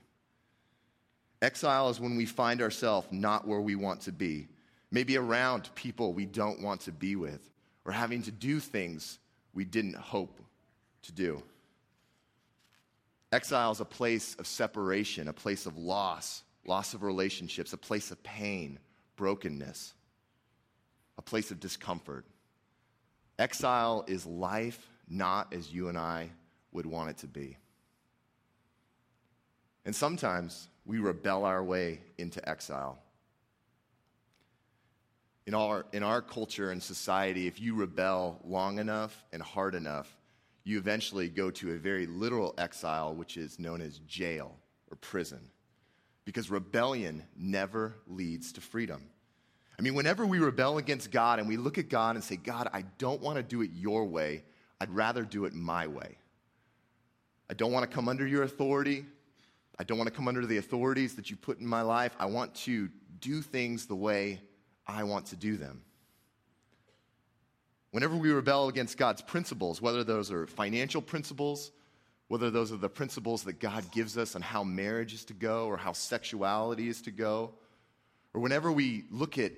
Exile 1.41 1.89
is 1.89 1.99
when 1.99 2.15
we 2.15 2.25
find 2.25 2.61
ourselves 2.61 3.07
not 3.11 3.47
where 3.47 3.61
we 3.61 3.75
want 3.75 4.01
to 4.01 4.11
be, 4.11 4.47
maybe 4.91 5.17
around 5.17 5.69
people 5.75 6.13
we 6.13 6.25
don't 6.25 6.61
want 6.61 6.81
to 6.81 6.91
be 6.91 7.15
with, 7.15 7.49
or 7.85 7.91
having 7.91 8.21
to 8.23 8.31
do 8.31 8.59
things 8.59 9.19
we 9.53 9.63
didn't 9.63 9.95
hope 9.95 10.41
to 11.03 11.11
do. 11.11 11.41
Exile 13.31 13.71
is 13.71 13.81
a 13.81 13.85
place 13.85 14.35
of 14.39 14.47
separation, 14.47 15.27
a 15.27 15.33
place 15.33 15.65
of 15.65 15.77
loss, 15.77 16.43
loss 16.65 16.93
of 16.93 17.03
relationships, 17.03 17.73
a 17.73 17.77
place 17.77 18.11
of 18.11 18.21
pain, 18.23 18.79
brokenness, 19.15 19.93
a 21.17 21.21
place 21.21 21.51
of 21.51 21.59
discomfort. 21.59 22.25
Exile 23.39 24.03
is 24.07 24.25
life 24.25 24.89
not 25.07 25.53
as 25.53 25.71
you 25.71 25.89
and 25.89 25.97
I 25.97 26.31
would 26.71 26.85
want 26.85 27.11
it 27.11 27.17
to 27.19 27.27
be. 27.27 27.57
And 29.85 29.95
sometimes 29.95 30.67
we 30.85 30.99
rebel 30.99 31.45
our 31.45 31.63
way 31.63 32.01
into 32.17 32.47
exile. 32.47 32.99
In 35.45 35.53
our, 35.53 35.85
in 35.93 36.03
our 36.03 36.21
culture 36.21 36.71
and 36.71 36.83
society, 36.83 37.47
if 37.47 37.61
you 37.61 37.73
rebel 37.73 38.39
long 38.43 38.79
enough 38.79 39.23
and 39.31 39.41
hard 39.41 39.75
enough, 39.75 40.17
you 40.65 40.77
eventually 40.77 41.29
go 41.29 41.49
to 41.51 41.71
a 41.71 41.77
very 41.77 42.05
literal 42.05 42.53
exile, 42.57 43.15
which 43.15 43.37
is 43.37 43.57
known 43.57 43.79
as 43.81 43.99
jail 43.99 44.57
or 44.91 44.97
prison. 44.97 45.39
Because 46.25 46.49
rebellion 46.49 47.23
never 47.37 47.95
leads 48.07 48.51
to 48.53 48.61
freedom. 48.61 49.03
I 49.79 49.83
mean, 49.83 49.93
whenever 49.93 50.25
we 50.25 50.39
rebel 50.39 50.79
against 50.79 51.11
God 51.11 51.39
and 51.39 51.47
we 51.47 51.55
look 51.55 51.77
at 51.77 51.87
God 51.87 52.15
and 52.15 52.23
say, 52.23 52.35
God, 52.35 52.69
I 52.73 52.83
don't 52.97 53.21
want 53.21 53.37
to 53.37 53.43
do 53.43 53.61
it 53.61 53.69
your 53.75 54.05
way, 54.05 54.43
I'd 54.81 54.89
rather 54.89 55.23
do 55.23 55.45
it 55.45 55.53
my 55.53 55.85
way. 55.85 56.17
I 57.49 57.53
don't 57.53 57.71
want 57.71 57.89
to 57.89 57.95
come 57.95 58.09
under 58.09 58.25
your 58.25 58.43
authority. 58.43 59.05
I 59.79 59.83
don't 59.83 59.97
want 59.97 60.09
to 60.09 60.15
come 60.15 60.27
under 60.27 60.45
the 60.45 60.57
authorities 60.57 61.15
that 61.15 61.29
you 61.29 61.35
put 61.35 61.59
in 61.59 61.67
my 61.67 61.81
life. 61.81 62.15
I 62.19 62.25
want 62.25 62.55
to 62.55 62.89
do 63.19 63.41
things 63.41 63.85
the 63.85 63.95
way 63.95 64.41
I 64.87 65.03
want 65.03 65.27
to 65.27 65.35
do 65.35 65.57
them. 65.57 65.81
Whenever 67.91 68.15
we 68.15 68.31
rebel 68.31 68.67
against 68.67 68.97
God's 68.97 69.21
principles, 69.21 69.81
whether 69.81 70.03
those 70.03 70.31
are 70.31 70.47
financial 70.47 71.01
principles, 71.01 71.71
whether 72.27 72.49
those 72.49 72.71
are 72.71 72.77
the 72.77 72.89
principles 72.89 73.43
that 73.43 73.59
God 73.59 73.89
gives 73.91 74.17
us 74.17 74.35
on 74.35 74.41
how 74.41 74.63
marriage 74.63 75.13
is 75.13 75.23
to 75.25 75.33
go 75.33 75.67
or 75.67 75.77
how 75.77 75.93
sexuality 75.93 76.89
is 76.89 77.01
to 77.03 77.11
go, 77.11 77.51
or 78.33 78.41
whenever 78.41 78.71
we 78.71 79.05
look 79.09 79.37
at 79.37 79.51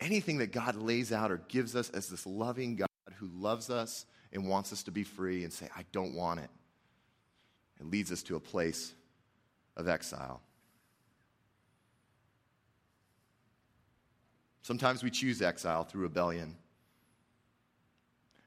anything 0.00 0.38
that 0.38 0.52
God 0.52 0.76
lays 0.76 1.12
out 1.12 1.30
or 1.30 1.38
gives 1.48 1.74
us 1.74 1.90
as 1.90 2.08
this 2.08 2.26
loving 2.26 2.76
God 2.76 2.88
who 3.16 3.28
loves 3.34 3.70
us 3.70 4.06
and 4.32 4.48
wants 4.48 4.72
us 4.72 4.82
to 4.84 4.90
be 4.90 5.04
free 5.04 5.44
and 5.44 5.52
say, 5.52 5.68
I 5.76 5.84
don't 5.92 6.14
want 6.14 6.40
it, 6.40 6.50
it 7.80 7.86
leads 7.86 8.12
us 8.12 8.22
to 8.24 8.36
a 8.36 8.40
place 8.40 8.92
of 9.76 9.88
exile. 9.88 10.40
Sometimes 14.62 15.04
we 15.04 15.10
choose 15.10 15.42
exile 15.42 15.84
through 15.84 16.02
rebellion. 16.02 16.56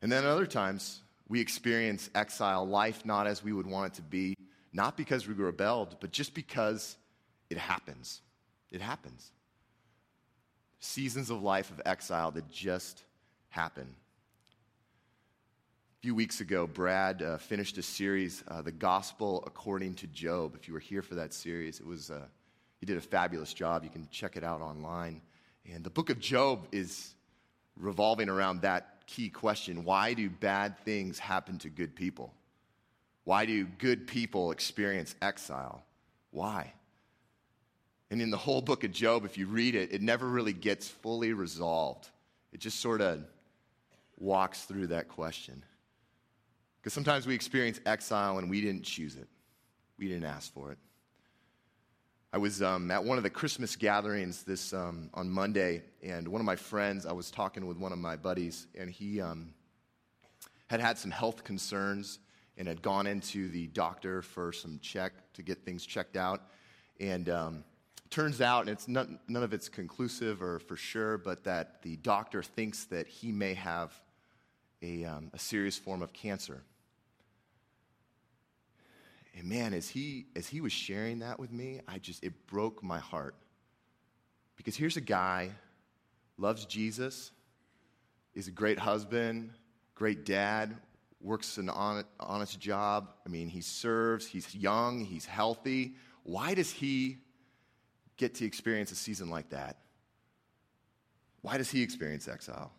And 0.02 0.12
then 0.12 0.26
other 0.26 0.46
times, 0.46 1.02
we 1.30 1.40
experience 1.40 2.10
exile, 2.14 2.68
life 2.68 3.06
not 3.06 3.28
as 3.28 3.44
we 3.44 3.54
would 3.54 3.68
want 3.68 3.94
it 3.94 3.96
to 3.98 4.02
be, 4.02 4.36
not 4.74 4.98
because 4.98 5.28
we 5.28 5.34
rebelled, 5.34 5.96
but 6.02 6.12
just 6.12 6.34
because 6.34 6.98
it 7.50 7.58
happens. 7.58 8.22
It 8.72 8.82
happens. 8.82 9.32
Seasons 10.80 11.30
of 11.30 11.42
life 11.42 11.72
of 11.72 11.82
exile 11.86 12.32
that 12.32 12.50
just 12.50 13.04
happen. 13.50 13.96
A 16.00 16.02
few 16.02 16.16
weeks 16.16 16.40
ago, 16.40 16.66
Brad 16.66 17.22
uh, 17.22 17.38
finished 17.38 17.78
a 17.78 17.82
series, 17.82 18.44
uh, 18.48 18.62
The 18.62 18.72
Gospel 18.72 19.44
According 19.46 19.96
to 19.96 20.08
Job. 20.08 20.56
If 20.56 20.68
you 20.68 20.74
were 20.74 20.80
here 20.80 21.02
for 21.02 21.16
that 21.16 21.34
series, 21.34 21.82
it 21.82 21.86
was, 21.86 22.10
uh, 22.10 22.22
he 22.80 22.86
did 22.86 22.96
a 22.96 23.02
fabulous 23.02 23.54
job. 23.54 23.84
You 23.84 23.90
can 23.90 24.08
check 24.10 24.38
it 24.38 24.44
out 24.44 24.62
online. 24.62 25.22
And 25.70 25.84
the 25.84 25.90
book 25.90 26.10
of 26.10 26.20
Job 26.20 26.68
is 26.72 27.14
revolving 27.76 28.30
around 28.30 28.62
that 28.62 29.06
key 29.08 29.30
question 29.30 29.84
why 29.84 30.14
do 30.14 30.30
bad 30.30 30.78
things 30.80 31.20
happen 31.20 31.58
to 31.60 31.70
good 31.70 31.96
people? 31.96 32.34
Why 33.26 33.46
do 33.46 33.66
good 33.66 34.08
people 34.08 34.52
experience 34.52 35.16
exile? 35.22 35.84
Why? 36.32 36.74
And 38.12 38.22
in 38.22 38.32
the 38.32 38.38
whole 38.38 38.62
book 38.62 38.84
of 38.84 38.92
Job, 38.92 39.24
if 39.24 39.38
you 39.38 39.46
read 39.46 39.76
it, 39.76 39.94
it 39.94 40.02
never 40.02 40.28
really 40.28 40.54
gets 40.54 40.88
fully 40.88 41.34
resolved. 41.34 42.10
It 42.52 42.60
just 42.60 42.80
sort 42.80 43.02
of 43.02 43.24
walks 44.18 44.64
through 44.64 44.88
that 44.88 45.08
question. 45.08 45.64
Because 46.82 46.94
sometimes 46.94 47.28
we 47.28 47.36
experience 47.36 47.80
exile 47.86 48.38
and 48.38 48.50
we 48.50 48.62
didn't 48.62 48.84
choose 48.84 49.16
it, 49.16 49.28
we 49.98 50.08
didn't 50.08 50.26
ask 50.26 50.52
for 50.54 50.72
it. 50.72 50.78
I 52.32 52.38
was 52.38 52.62
um, 52.62 52.92
at 52.92 53.04
one 53.04 53.18
of 53.18 53.24
the 53.24 53.30
Christmas 53.30 53.76
gatherings 53.76 54.44
this 54.44 54.72
um, 54.72 55.10
on 55.16 55.30
Monday, 55.30 55.82
and 56.04 56.28
one 56.28 56.40
of 56.40 56.46
my 56.46 56.56
friends, 56.56 57.08
I 57.08 57.12
was 57.12 57.32
talking 57.32 57.66
with 57.66 57.78
one 57.78 57.92
of 57.92 57.98
my 57.98 58.16
buddies, 58.16 58.68
and 58.78 58.90
he 58.90 59.20
um, 59.20 59.52
had 60.68 60.80
had 60.80 60.98
some 60.98 61.10
health 61.10 61.44
concerns 61.44 62.20
and 62.56 62.68
had 62.68 62.84
gone 62.84 63.08
into 63.08 63.50
the 63.50 63.66
doctor 63.68 64.22
for 64.22 64.52
some 64.52 64.80
check 64.80 65.14
to 65.34 65.42
get 65.42 65.66
things 65.66 65.86
checked 65.86 66.18
out. 66.18 66.42
And 67.00 67.30
um, 67.30 67.64
turns 68.10 68.42
out, 68.42 68.62
and 68.62 68.70
it's 68.70 68.88
not, 68.88 69.08
none 69.28 69.44
of 69.44 69.54
it's 69.54 69.70
conclusive 69.70 70.42
or 70.42 70.60
for 70.60 70.76
sure, 70.76 71.18
but 71.18 71.44
that 71.44 71.82
the 71.84 71.96
doctor 71.98 72.42
thinks 72.42 72.86
that 72.86 73.08
he 73.08 73.32
may 73.32 73.54
have 73.54 73.94
a, 74.82 75.06
um, 75.06 75.30
a 75.34 75.40
serious 75.40 75.78
form 75.78 76.02
of 76.02 76.14
cancer. 76.14 76.64
And 79.38 79.48
man, 79.48 79.74
as 79.74 79.88
he, 79.88 80.26
as 80.36 80.48
he 80.48 80.60
was 80.60 80.74
sharing 80.74 81.20
that 81.20 81.40
with 81.40 81.52
me, 81.52 81.82
I 81.88 82.00
just, 82.00 82.24
it 82.24 82.48
broke 82.48 82.84
my 82.84 83.00
heart. 83.00 83.36
Because 84.58 84.76
here's 84.76 84.98
a 84.98 85.02
guy, 85.02 85.52
loves 86.38 86.66
Jesus, 86.66 87.32
is 88.34 88.48
a 88.48 88.52
great 88.52 88.80
husband, 88.80 89.52
great 89.96 90.26
dad, 90.26 90.76
works 91.22 91.58
an 91.58 91.70
honest 91.70 92.60
job. 92.60 93.10
I 93.26 93.30
mean, 93.30 93.48
he 93.50 93.62
serves, 93.62 94.26
he's 94.26 94.56
young, 94.56 95.06
he's 95.06 95.26
healthy. 95.26 95.96
Why 96.24 96.54
does 96.54 96.72
he 96.72 97.20
get 98.20 98.36
to 98.36 98.46
experience 98.46 98.92
a 98.92 98.96
season 98.96 99.30
like 99.30 99.50
that? 99.50 99.78
Why 101.42 101.58
does 101.58 101.72
he 101.72 101.82
experience 101.82 102.28
exile? 102.28 102.72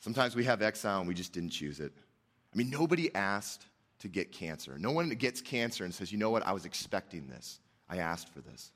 Sometimes 0.00 0.34
we 0.34 0.44
have 0.44 0.60
exile 0.60 0.98
and 0.98 1.08
we 1.08 1.14
just 1.14 1.32
didn't 1.32 1.50
choose 1.50 1.78
it. 1.78 1.92
I 2.52 2.58
mean, 2.58 2.68
nobody 2.70 3.14
asked 3.14 3.64
to 4.00 4.08
get 4.08 4.32
cancer. 4.32 4.76
No 4.78 4.90
one 4.90 5.08
gets 5.10 5.40
cancer 5.40 5.84
and 5.84 5.94
says, 5.94 6.10
you 6.10 6.18
know 6.18 6.30
what, 6.30 6.44
I 6.44 6.52
was 6.52 6.64
expecting 6.64 7.28
this. 7.28 7.60
I 7.88 7.98
asked 7.98 8.28
for 8.30 8.40
this. 8.40 8.72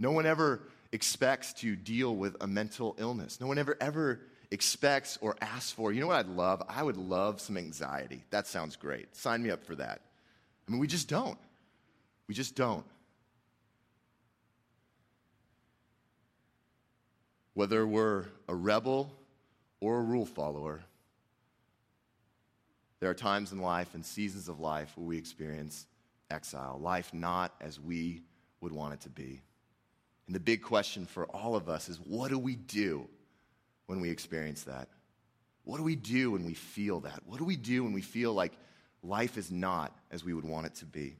No 0.00 0.10
one 0.10 0.26
ever 0.26 0.62
expects 0.90 1.52
to 1.54 1.76
deal 1.76 2.16
with 2.16 2.36
a 2.40 2.46
mental 2.46 2.96
illness. 2.98 3.40
No 3.40 3.46
one 3.46 3.58
ever, 3.58 3.76
ever 3.80 4.20
expects 4.50 5.18
or 5.20 5.36
asks 5.40 5.70
for. 5.70 5.92
You 5.92 6.00
know 6.00 6.08
what 6.08 6.16
I'd 6.16 6.26
love? 6.26 6.62
I 6.68 6.82
would 6.82 6.96
love 6.96 7.40
some 7.40 7.56
anxiety. 7.56 8.24
That 8.30 8.46
sounds 8.46 8.74
great. 8.74 9.14
Sign 9.14 9.42
me 9.42 9.50
up 9.50 9.64
for 9.64 9.76
that. 9.76 10.00
I 10.66 10.70
mean, 10.70 10.80
we 10.80 10.86
just 10.86 11.08
don't. 11.08 11.38
We 12.26 12.34
just 12.34 12.56
don't. 12.56 12.84
Whether 17.58 17.84
we're 17.88 18.26
a 18.46 18.54
rebel 18.54 19.12
or 19.80 19.98
a 19.98 20.00
rule 20.00 20.26
follower, 20.26 20.80
there 23.00 23.10
are 23.10 23.14
times 23.14 23.50
in 23.50 23.58
life 23.58 23.96
and 23.96 24.06
seasons 24.06 24.48
of 24.48 24.60
life 24.60 24.92
where 24.94 25.08
we 25.08 25.18
experience 25.18 25.84
exile, 26.30 26.78
life 26.80 27.12
not 27.12 27.52
as 27.60 27.80
we 27.80 28.22
would 28.60 28.70
want 28.70 28.94
it 28.94 29.00
to 29.00 29.08
be. 29.08 29.42
And 30.28 30.36
the 30.36 30.40
big 30.40 30.62
question 30.62 31.04
for 31.04 31.26
all 31.26 31.56
of 31.56 31.68
us 31.68 31.88
is 31.88 31.96
what 31.96 32.30
do 32.30 32.38
we 32.38 32.54
do 32.54 33.08
when 33.86 34.00
we 34.00 34.08
experience 34.08 34.62
that? 34.62 34.86
What 35.64 35.78
do 35.78 35.82
we 35.82 35.96
do 35.96 36.30
when 36.30 36.44
we 36.44 36.54
feel 36.54 37.00
that? 37.00 37.22
What 37.26 37.38
do 37.38 37.44
we 37.44 37.56
do 37.56 37.82
when 37.82 37.92
we 37.92 38.02
feel 38.02 38.32
like 38.32 38.52
life 39.02 39.36
is 39.36 39.50
not 39.50 39.98
as 40.12 40.24
we 40.24 40.32
would 40.32 40.44
want 40.44 40.66
it 40.66 40.76
to 40.76 40.86
be? 40.86 41.16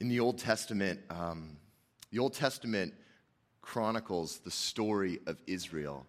In 0.00 0.08
the 0.08 0.18
Old 0.18 0.38
Testament, 0.38 0.98
um, 1.10 1.56
the 2.10 2.18
Old 2.18 2.34
Testament 2.34 2.94
chronicles 3.62 4.38
the 4.38 4.50
story 4.50 5.20
of 5.26 5.40
Israel 5.46 6.06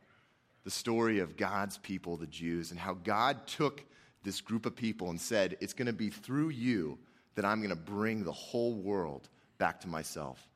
the 0.64 0.72
story 0.72 1.20
of 1.20 1.38
God's 1.38 1.78
people, 1.80 2.18
the 2.18 2.28
Jews, 2.28 2.72
and 2.72 2.80
how 2.80 2.94
God 2.94 3.48
took 3.48 3.84
this 4.24 4.42
group 4.42 4.66
of 4.66 4.76
people 4.76 5.10
and 5.10 5.20
said, 5.20 5.58
It's 5.60 5.74
going 5.74 5.88
to 5.88 5.94
be 5.94 6.10
through 6.10 6.50
you 6.50 7.00
that 7.36 7.46
I'm 7.46 7.60
going 7.60 7.70
to 7.70 7.76
bring 7.76 8.24
the 8.24 8.32
whole 8.32 8.76
world 8.76 9.30
back 9.58 9.82
to 9.82 9.88
myself. 9.88 10.48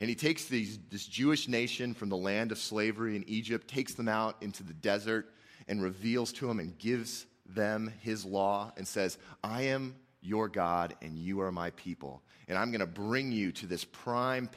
And 0.00 0.08
he 0.08 0.16
takes 0.16 0.46
these, 0.46 0.78
this 0.90 1.06
Jewish 1.06 1.48
nation 1.48 1.94
from 1.94 2.08
the 2.08 2.16
land 2.16 2.50
of 2.50 2.58
slavery 2.58 3.14
in 3.14 3.24
Egypt, 3.28 3.68
takes 3.68 3.94
them 3.94 4.08
out 4.08 4.36
into 4.40 4.64
the 4.64 4.74
desert, 4.74 5.32
and 5.68 5.82
reveals 5.82 6.32
to 6.32 6.46
them 6.48 6.58
and 6.58 6.76
gives 6.78 7.26
them 7.46 7.92
his 8.00 8.24
law 8.24 8.72
and 8.76 8.86
says, 8.86 9.18
I 9.42 9.62
am 9.62 9.94
your 10.20 10.48
God 10.48 10.96
and 11.00 11.16
you 11.16 11.40
are 11.40 11.52
my 11.52 11.70
people. 11.70 12.22
And 12.48 12.58
I'm 12.58 12.70
going 12.70 12.80
to 12.80 12.86
bring 12.86 13.30
you 13.30 13.52
to 13.52 13.66
this 13.66 13.84
prime 13.84 14.48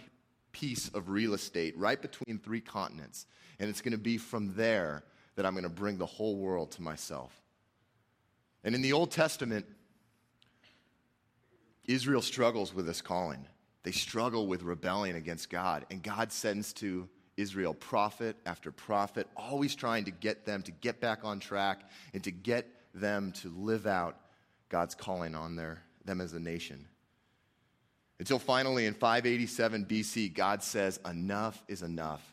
piece 0.59 0.89
of 0.89 1.09
real 1.09 1.33
estate 1.33 1.77
right 1.77 2.01
between 2.01 2.39
three 2.39 2.61
continents. 2.61 3.27
And 3.59 3.69
it's 3.69 3.81
going 3.81 3.91
to 3.91 3.97
be 3.97 4.17
from 4.17 4.55
there 4.55 5.03
that 5.35 5.45
I'm 5.45 5.53
going 5.53 5.63
to 5.63 5.69
bring 5.69 5.97
the 5.97 6.05
whole 6.05 6.35
world 6.37 6.71
to 6.71 6.81
myself. 6.81 7.31
And 8.63 8.73
in 8.73 8.81
the 8.81 8.93
Old 8.93 9.11
Testament, 9.11 9.65
Israel 11.85 12.21
struggles 12.21 12.73
with 12.73 12.87
this 12.87 13.01
calling. 13.01 13.45
They 13.83 13.91
struggle 13.91 14.47
with 14.47 14.63
rebellion 14.63 15.15
against 15.15 15.49
God. 15.49 15.85
And 15.91 16.01
God 16.01 16.31
sends 16.31 16.73
to 16.73 17.07
Israel 17.37 17.75
prophet 17.75 18.35
after 18.45 18.71
prophet, 18.71 19.27
always 19.37 19.75
trying 19.75 20.05
to 20.05 20.11
get 20.11 20.45
them 20.45 20.63
to 20.63 20.71
get 20.71 20.99
back 20.99 21.23
on 21.23 21.39
track 21.39 21.81
and 22.13 22.23
to 22.23 22.31
get 22.31 22.67
them 22.95 23.31
to 23.31 23.49
live 23.49 23.85
out 23.85 24.17
God's 24.69 24.95
calling 24.95 25.35
on 25.35 25.55
their, 25.55 25.83
them 26.03 26.19
as 26.19 26.33
a 26.33 26.39
nation. 26.39 26.87
Until 28.19 28.39
finally 28.39 28.85
in 28.85 28.93
587 28.93 29.85
BC, 29.85 30.33
God 30.33 30.63
says, 30.63 30.99
Enough 31.05 31.61
is 31.67 31.83
enough. 31.83 32.23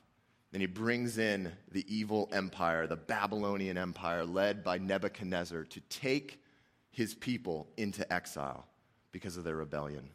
And 0.52 0.60
he 0.60 0.66
brings 0.66 1.18
in 1.18 1.52
the 1.72 1.84
evil 1.94 2.28
empire, 2.32 2.86
the 2.86 2.96
Babylonian 2.96 3.76
empire, 3.76 4.24
led 4.24 4.62
by 4.62 4.78
Nebuchadnezzar, 4.78 5.64
to 5.64 5.80
take 5.80 6.40
his 6.90 7.12
people 7.12 7.66
into 7.76 8.10
exile 8.12 8.66
because 9.10 9.36
of 9.36 9.44
their 9.44 9.56
rebellion. 9.56 10.08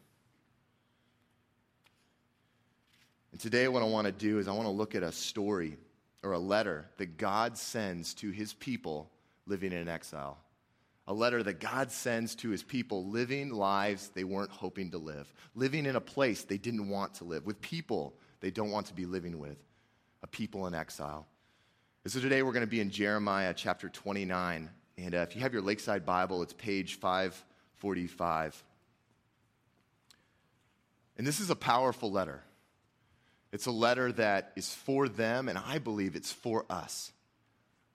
And 3.32 3.40
today, 3.40 3.68
what 3.68 3.84
I 3.84 3.86
want 3.86 4.06
to 4.08 4.14
do 4.14 4.40
is 4.40 4.48
I 4.48 4.54
want 4.54 4.66
to 4.66 4.72
look 4.72 4.96
at 4.96 5.04
a 5.04 5.12
story 5.12 5.78
or 6.24 6.32
a 6.32 6.40
letter 6.40 6.90
that 6.98 7.18
God 7.18 7.58
sends 7.58 8.14
to 8.16 8.32
his 8.32 8.54
people 8.54 9.12
living 9.46 9.72
in 9.72 9.88
exile 9.88 10.38
a 11.10 11.14
letter 11.14 11.42
that 11.42 11.60
God 11.60 11.92
sends 11.92 12.36
to 12.36 12.50
his 12.50 12.62
people 12.62 13.08
living 13.08 13.50
lives 13.50 14.10
they 14.10 14.24
weren't 14.24 14.52
hoping 14.52 14.92
to 14.92 15.00
live, 15.00 15.34
living 15.56 15.88
in 15.88 15.96
a 15.96 16.02
place 16.02 16.44
they 16.44 16.60
didn't 16.60 16.88
want 16.88 17.16
to 17.16 17.24
live, 17.24 17.48
with 17.48 17.60
people 17.62 18.14
they 18.42 18.52
don't 18.52 18.70
want 18.70 18.86
to 18.86 18.94
be 18.94 19.08
living 19.08 19.40
with, 19.40 19.58
a 20.22 20.28
people 20.28 20.68
in 20.68 20.76
exile. 20.76 21.26
And 22.04 22.14
so 22.14 22.20
today 22.20 22.44
we're 22.44 22.54
going 22.54 22.62
to 22.62 22.68
be 22.68 22.80
in 22.80 22.92
Jeremiah 22.92 23.56
chapter 23.56 23.90
29. 23.90 24.70
And 25.00 25.16
uh, 25.16 25.18
if 25.18 25.36
you 25.36 25.42
have 25.42 25.52
your 25.52 25.64
Lakeside 25.64 26.06
Bible, 26.06 26.44
it's 26.44 26.54
page 26.54 27.00
545. 27.00 28.64
And 31.18 31.26
this 31.26 31.40
is 31.40 31.50
a 31.50 31.56
powerful 31.56 32.12
letter. 32.12 32.44
It's 33.52 33.66
a 33.66 33.72
letter 33.72 34.12
that 34.12 34.52
is 34.56 34.76
for 34.76 35.10
them, 35.10 35.50
and 35.50 35.58
I 35.58 35.80
believe 35.80 36.16
it's 36.16 36.32
for 36.32 36.66
us. 36.70 37.12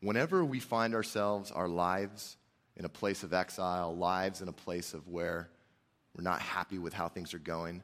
Whenever 0.01 0.45
we 0.45 0.59
find 0.59 0.97
ourselves, 0.97 1.53
our 1.53 1.69
lives, 1.69 2.37
in 2.77 2.85
a 2.85 2.89
place 2.89 3.23
of 3.23 3.33
exile, 3.33 3.97
lives 3.97 4.41
in 4.41 4.49
a 4.49 4.53
place 4.53 4.95
of 4.95 5.07
where 5.09 5.49
we're 6.15 6.23
not 6.23 6.41
happy 6.41 6.79
with 6.79 6.93
how 6.93 7.09
things 7.09 7.35
are 7.35 7.39
going, 7.39 7.83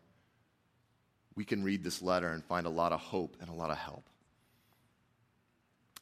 we 1.34 1.44
can 1.44 1.62
read 1.62 1.82
this 1.82 2.02
letter 2.02 2.32
and 2.32 2.44
find 2.44 2.66
a 2.66 2.70
lot 2.70 2.92
of 2.92 3.00
hope 3.00 3.36
and 3.40 3.48
a 3.48 3.52
lot 3.54 3.70
of 3.70 3.78
help. 3.78 4.04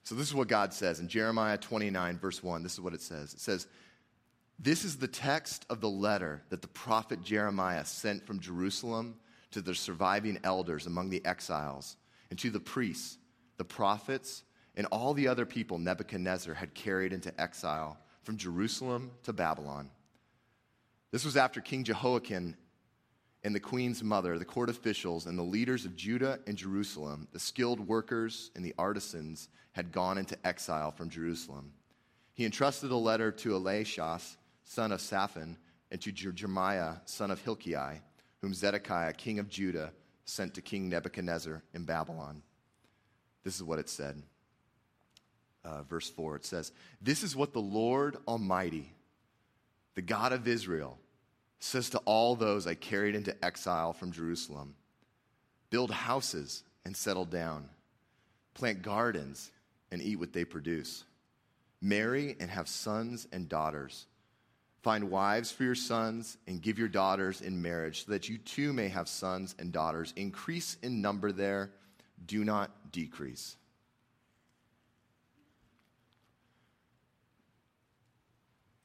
So, 0.04 0.14
this 0.14 0.26
is 0.26 0.34
what 0.34 0.48
God 0.48 0.72
says 0.72 1.00
in 1.00 1.08
Jeremiah 1.08 1.58
29, 1.58 2.18
verse 2.18 2.42
1. 2.42 2.62
This 2.62 2.72
is 2.72 2.80
what 2.80 2.94
it 2.94 3.02
says 3.02 3.34
It 3.34 3.40
says, 3.40 3.66
This 4.58 4.84
is 4.84 4.96
the 4.96 5.08
text 5.08 5.66
of 5.68 5.80
the 5.82 5.90
letter 5.90 6.42
that 6.48 6.62
the 6.62 6.68
prophet 6.68 7.22
Jeremiah 7.22 7.84
sent 7.84 8.26
from 8.26 8.40
Jerusalem 8.40 9.16
to 9.50 9.60
the 9.60 9.74
surviving 9.74 10.38
elders 10.44 10.86
among 10.86 11.10
the 11.10 11.24
exiles 11.26 11.96
and 12.30 12.38
to 12.38 12.50
the 12.50 12.60
priests, 12.60 13.18
the 13.58 13.64
prophets, 13.64 14.44
and 14.76 14.86
all 14.86 15.12
the 15.12 15.28
other 15.28 15.44
people 15.44 15.78
Nebuchadnezzar 15.78 16.54
had 16.54 16.74
carried 16.74 17.12
into 17.12 17.38
exile 17.38 17.98
from 18.28 18.36
Jerusalem 18.36 19.10
to 19.22 19.32
Babylon. 19.32 19.88
This 21.12 21.24
was 21.24 21.34
after 21.34 21.62
King 21.62 21.82
Jehoiakim 21.82 22.56
and 23.42 23.54
the 23.54 23.58
queen's 23.58 24.04
mother, 24.04 24.38
the 24.38 24.44
court 24.44 24.68
officials, 24.68 25.24
and 25.24 25.38
the 25.38 25.42
leaders 25.42 25.86
of 25.86 25.96
Judah 25.96 26.38
and 26.46 26.54
Jerusalem, 26.54 27.26
the 27.32 27.40
skilled 27.40 27.80
workers 27.80 28.50
and 28.54 28.62
the 28.62 28.74
artisans, 28.76 29.48
had 29.72 29.92
gone 29.92 30.18
into 30.18 30.36
exile 30.46 30.90
from 30.90 31.08
Jerusalem. 31.08 31.72
He 32.34 32.44
entrusted 32.44 32.90
a 32.90 32.96
letter 32.96 33.32
to 33.32 33.52
Elasah, 33.52 34.36
son 34.62 34.92
of 34.92 35.00
Shaphan, 35.00 35.56
and 35.90 35.98
to 36.02 36.12
Jeremiah, 36.12 36.96
son 37.06 37.30
of 37.30 37.40
Hilkiah, 37.40 38.00
whom 38.42 38.52
Zedekiah, 38.52 39.14
king 39.14 39.38
of 39.38 39.48
Judah, 39.48 39.90
sent 40.26 40.52
to 40.52 40.60
King 40.60 40.90
Nebuchadnezzar 40.90 41.62
in 41.72 41.84
Babylon. 41.86 42.42
This 43.42 43.56
is 43.56 43.62
what 43.62 43.78
it 43.78 43.88
said. 43.88 44.22
Uh, 45.68 45.82
verse 45.82 46.08
4 46.08 46.36
it 46.36 46.46
says, 46.46 46.72
This 47.02 47.22
is 47.22 47.36
what 47.36 47.52
the 47.52 47.60
Lord 47.60 48.16
Almighty, 48.26 48.90
the 49.94 50.02
God 50.02 50.32
of 50.32 50.48
Israel, 50.48 50.98
says 51.60 51.90
to 51.90 51.98
all 52.06 52.36
those 52.36 52.66
I 52.66 52.74
carried 52.74 53.14
into 53.14 53.44
exile 53.44 53.92
from 53.92 54.12
Jerusalem 54.12 54.74
Build 55.70 55.90
houses 55.90 56.62
and 56.86 56.96
settle 56.96 57.26
down, 57.26 57.68
plant 58.54 58.80
gardens 58.80 59.50
and 59.90 60.00
eat 60.00 60.18
what 60.18 60.32
they 60.32 60.46
produce, 60.46 61.04
marry 61.82 62.36
and 62.40 62.50
have 62.50 62.68
sons 62.68 63.28
and 63.32 63.48
daughters. 63.48 64.06
Find 64.82 65.10
wives 65.10 65.50
for 65.50 65.64
your 65.64 65.74
sons 65.74 66.38
and 66.46 66.62
give 66.62 66.78
your 66.78 66.88
daughters 66.88 67.42
in 67.42 67.60
marriage 67.60 68.06
so 68.06 68.12
that 68.12 68.30
you 68.30 68.38
too 68.38 68.72
may 68.72 68.88
have 68.88 69.08
sons 69.08 69.54
and 69.58 69.70
daughters. 69.72 70.14
Increase 70.16 70.78
in 70.82 71.02
number 71.02 71.30
there, 71.30 71.72
do 72.24 72.44
not 72.44 72.90
decrease. 72.90 73.56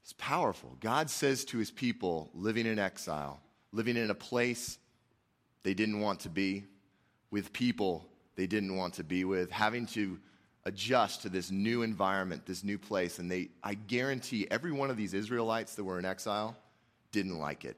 It's 0.03 0.13
powerful. 0.13 0.75
God 0.81 1.09
says 1.09 1.45
to 1.45 1.57
his 1.57 1.71
people 1.71 2.29
living 2.33 2.65
in 2.65 2.77
exile, 2.77 3.39
living 3.71 3.95
in 3.95 4.09
a 4.09 4.15
place 4.15 4.77
they 5.63 5.73
didn't 5.73 6.01
want 6.01 6.19
to 6.21 6.29
be, 6.29 6.65
with 7.31 7.53
people 7.53 8.05
they 8.35 8.45
didn't 8.45 8.75
want 8.75 8.95
to 8.95 9.03
be 9.03 9.23
with, 9.23 9.49
having 9.49 9.85
to 9.87 10.19
adjust 10.65 11.21
to 11.21 11.29
this 11.29 11.51
new 11.51 11.83
environment, 11.83 12.45
this 12.45 12.63
new 12.63 12.77
place. 12.77 13.19
And 13.19 13.31
they, 13.31 13.49
I 13.63 13.75
guarantee 13.75 14.47
every 14.51 14.71
one 14.71 14.89
of 14.89 14.97
these 14.97 15.13
Israelites 15.13 15.75
that 15.75 15.83
were 15.83 15.99
in 15.99 16.05
exile 16.05 16.55
didn't 17.11 17.39
like 17.39 17.63
it. 17.63 17.77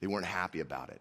They 0.00 0.06
weren't 0.06 0.26
happy 0.26 0.60
about 0.60 0.90
it. 0.90 1.00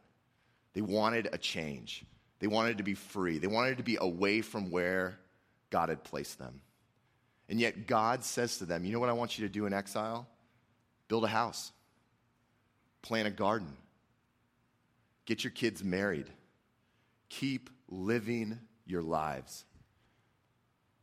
They 0.73 0.81
wanted 0.81 1.29
a 1.31 1.37
change. 1.37 2.05
They 2.39 2.47
wanted 2.47 2.77
to 2.77 2.83
be 2.83 2.93
free. 2.93 3.39
They 3.39 3.47
wanted 3.47 3.77
to 3.77 3.83
be 3.83 3.97
away 3.99 4.41
from 4.41 4.71
where 4.71 5.17
God 5.69 5.89
had 5.89 6.03
placed 6.03 6.39
them. 6.39 6.61
And 7.49 7.59
yet 7.59 7.87
God 7.87 8.23
says 8.23 8.57
to 8.57 8.65
them, 8.65 8.85
You 8.85 8.93
know 8.93 8.99
what 8.99 9.09
I 9.09 9.13
want 9.13 9.37
you 9.37 9.47
to 9.47 9.53
do 9.53 9.65
in 9.65 9.73
exile? 9.73 10.27
Build 11.07 11.23
a 11.23 11.27
house, 11.27 11.71
plant 13.01 13.27
a 13.27 13.31
garden, 13.31 13.77
get 15.25 15.43
your 15.43 15.51
kids 15.51 15.83
married, 15.83 16.29
keep 17.29 17.69
living 17.87 18.59
your 18.85 19.03
lives. 19.03 19.65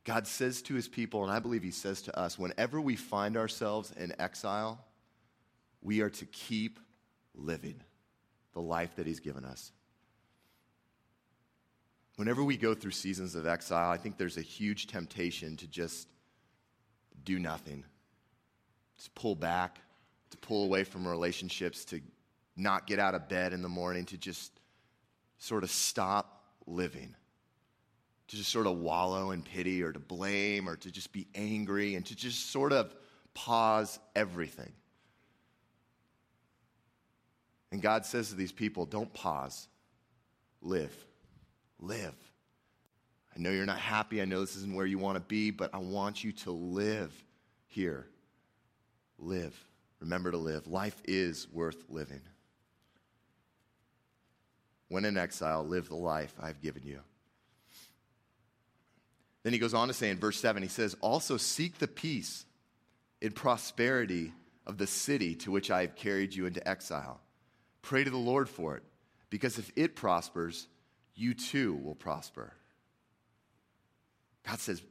God 0.04 0.26
says 0.26 0.62
to 0.62 0.74
his 0.74 0.88
people, 0.88 1.22
and 1.22 1.32
I 1.32 1.38
believe 1.38 1.62
he 1.62 1.70
says 1.70 2.02
to 2.02 2.18
us, 2.18 2.38
whenever 2.38 2.80
we 2.80 2.96
find 2.96 3.36
ourselves 3.36 3.92
in 3.96 4.12
exile, 4.20 4.84
we 5.80 6.00
are 6.00 6.10
to 6.10 6.26
keep 6.26 6.80
living 7.34 7.80
the 8.52 8.60
life 8.60 8.96
that 8.96 9.06
he's 9.06 9.20
given 9.20 9.44
us. 9.44 9.70
Whenever 12.16 12.42
we 12.42 12.56
go 12.56 12.74
through 12.74 12.90
seasons 12.90 13.34
of 13.34 13.46
exile, 13.46 13.90
I 13.90 13.96
think 13.96 14.18
there's 14.18 14.36
a 14.36 14.42
huge 14.42 14.86
temptation 14.86 15.56
to 15.58 15.66
just 15.66 16.08
do 17.24 17.38
nothing, 17.38 17.84
to 19.02 19.10
pull 19.10 19.34
back, 19.34 19.80
to 20.32 20.38
pull 20.38 20.64
away 20.64 20.84
from 20.84 21.06
relationships, 21.06 21.84
to 21.86 22.00
not 22.56 22.86
get 22.86 22.98
out 22.98 23.14
of 23.14 23.28
bed 23.28 23.52
in 23.52 23.62
the 23.62 23.68
morning, 23.68 24.04
to 24.06 24.18
just 24.18 24.52
sort 25.38 25.62
of 25.62 25.70
stop 25.70 26.44
living, 26.66 27.14
to 28.28 28.36
just 28.36 28.50
sort 28.50 28.66
of 28.66 28.78
wallow 28.78 29.30
in 29.30 29.42
pity 29.42 29.82
or 29.82 29.92
to 29.92 29.98
blame 29.98 30.68
or 30.68 30.76
to 30.76 30.90
just 30.90 31.12
be 31.12 31.26
angry 31.34 31.94
and 31.94 32.04
to 32.06 32.16
just 32.16 32.50
sort 32.50 32.72
of 32.72 32.94
pause 33.34 33.98
everything. 34.14 34.72
And 37.70 37.80
God 37.80 38.04
says 38.04 38.28
to 38.28 38.34
these 38.34 38.52
people, 38.52 38.84
don't 38.84 39.12
pause, 39.14 39.66
live. 40.60 40.94
Live. 41.80 42.14
I 43.34 43.40
know 43.40 43.50
you're 43.50 43.64
not 43.64 43.78
happy. 43.78 44.20
I 44.20 44.26
know 44.26 44.40
this 44.40 44.56
isn't 44.56 44.74
where 44.74 44.84
you 44.86 44.98
want 44.98 45.16
to 45.16 45.22
be, 45.22 45.50
but 45.50 45.74
I 45.74 45.78
want 45.78 46.22
you 46.22 46.32
to 46.32 46.50
live 46.50 47.12
here. 47.66 48.06
Live. 49.18 49.58
Remember 50.02 50.32
to 50.32 50.36
live. 50.36 50.66
Life 50.66 51.00
is 51.04 51.46
worth 51.52 51.84
living. 51.88 52.20
When 54.88 55.04
in 55.04 55.16
exile, 55.16 55.64
live 55.64 55.88
the 55.88 55.94
life 55.94 56.34
I've 56.40 56.60
given 56.60 56.82
you. 56.84 56.98
Then 59.44 59.52
he 59.52 59.60
goes 59.60 59.74
on 59.74 59.88
to 59.88 59.94
say 59.94 60.10
in 60.10 60.18
verse 60.18 60.38
7, 60.40 60.62
he 60.62 60.68
says, 60.68 60.96
Also 61.00 61.36
seek 61.36 61.78
the 61.78 61.86
peace 61.86 62.44
and 63.22 63.34
prosperity 63.34 64.32
of 64.66 64.76
the 64.76 64.88
city 64.88 65.36
to 65.36 65.52
which 65.52 65.70
I 65.70 65.82
have 65.82 65.94
carried 65.94 66.34
you 66.34 66.46
into 66.46 66.66
exile. 66.68 67.20
Pray 67.80 68.02
to 68.02 68.10
the 68.10 68.16
Lord 68.16 68.48
for 68.48 68.76
it, 68.76 68.82
because 69.30 69.58
if 69.58 69.70
it 69.76 69.94
prospers, 69.94 70.66
you 71.14 71.32
too 71.32 71.74
will 71.74 71.94
prosper. 71.94 72.52
God 74.44 74.58
says, 74.58 74.82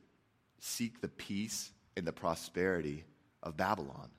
Seek 0.59 1.01
the 1.01 1.07
peace 1.09 1.71
and 1.97 2.07
the 2.07 2.13
prosperity 2.13 3.03
of 3.43 3.57
Babylon. 3.57 4.09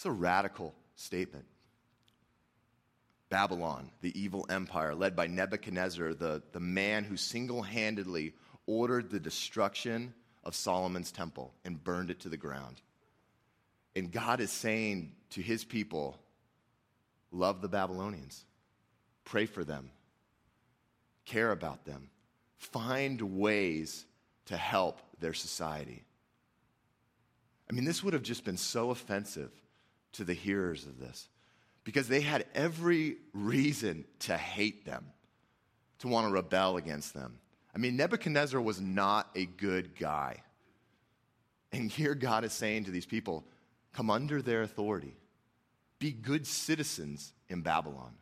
It's 0.00 0.06
a 0.06 0.10
radical 0.10 0.74
statement. 0.96 1.44
Babylon, 3.28 3.90
the 4.00 4.18
evil 4.18 4.46
empire 4.48 4.94
led 4.94 5.14
by 5.14 5.26
Nebuchadnezzar, 5.26 6.14
the, 6.14 6.42
the 6.52 6.58
man 6.58 7.04
who 7.04 7.18
single 7.18 7.60
handedly 7.60 8.32
ordered 8.64 9.10
the 9.10 9.20
destruction 9.20 10.14
of 10.42 10.54
Solomon's 10.54 11.12
temple 11.12 11.52
and 11.66 11.84
burned 11.84 12.08
it 12.08 12.20
to 12.20 12.30
the 12.30 12.38
ground. 12.38 12.80
And 13.94 14.10
God 14.10 14.40
is 14.40 14.50
saying 14.50 15.12
to 15.32 15.42
his 15.42 15.64
people, 15.64 16.16
Love 17.30 17.60
the 17.60 17.68
Babylonians, 17.68 18.46
pray 19.24 19.44
for 19.44 19.64
them, 19.64 19.90
care 21.26 21.52
about 21.52 21.84
them, 21.84 22.08
find 22.56 23.20
ways 23.20 24.06
to 24.46 24.56
help 24.56 24.98
their 25.18 25.34
society. 25.34 26.06
I 27.68 27.74
mean, 27.74 27.84
this 27.84 28.02
would 28.02 28.14
have 28.14 28.22
just 28.22 28.46
been 28.46 28.56
so 28.56 28.88
offensive 28.88 29.52
to 30.12 30.24
the 30.24 30.34
hearers 30.34 30.86
of 30.86 30.98
this 30.98 31.28
because 31.84 32.08
they 32.08 32.20
had 32.20 32.46
every 32.54 33.16
reason 33.32 34.04
to 34.20 34.36
hate 34.36 34.84
them, 34.84 35.06
to 35.98 36.08
want 36.08 36.26
to 36.26 36.32
rebel 36.32 36.76
against 36.76 37.14
them. 37.14 37.38
I 37.74 37.78
mean, 37.78 37.96
Nebuchadnezzar 37.96 38.60
was 38.60 38.80
not 38.80 39.30
a 39.34 39.46
good 39.46 39.96
guy. 39.96 40.42
And 41.72 41.90
here 41.90 42.14
God 42.14 42.44
is 42.44 42.52
saying 42.52 42.84
to 42.84 42.90
these 42.90 43.06
people, 43.06 43.44
come 43.92 44.10
under 44.10 44.42
their 44.42 44.62
authority, 44.62 45.16
be 45.98 46.12
good 46.12 46.46
citizens 46.46 47.32
in 47.48 47.62
Babylon. 47.62 48.14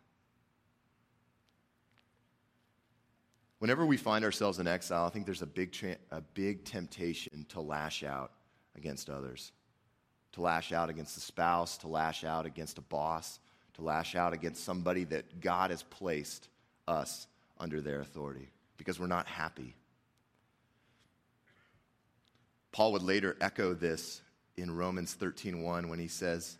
Whenever 3.59 3.85
we 3.85 3.96
find 3.96 4.24
ourselves 4.24 4.61
in 4.61 4.68
exile, 4.68 5.05
I 5.05 5.09
think 5.09 5.24
there's 5.24 5.42
a 5.42 5.46
big, 5.46 5.72
tra- 5.72 5.96
a 6.11 6.20
big 6.20 6.64
temptation 6.64 7.44
to 7.48 7.61
lash 7.61 8.05
out 8.05 8.33
against 8.77 9.11
others 9.11 9.53
to 10.32 10.40
lash 10.42 10.72
out 10.72 10.90
against 10.90 11.16
a 11.16 11.20
spouse, 11.20 11.78
to 11.78 11.88
lash 11.88 12.24
out 12.24 12.46
against 12.46 12.78
a 12.78 12.82
boss, 12.82 13.40
to 13.74 13.82
lash 13.82 14.14
out 14.14 14.32
against 14.32 14.64
somebody 14.64 15.04
that 15.04 15.40
God 15.40 15.70
has 15.70 15.82
placed 15.82 16.48
us 16.86 17.26
under 17.58 17.80
their 17.80 18.00
authority 18.00 18.48
because 18.76 18.98
we're 18.98 19.06
not 19.06 19.26
happy. 19.26 19.74
Paul 22.72 22.92
would 22.92 23.02
later 23.02 23.36
echo 23.40 23.74
this 23.74 24.20
in 24.56 24.70
Romans 24.70 25.14
13:1 25.14 25.88
when 25.88 25.98
he 25.98 26.08
says, 26.08 26.58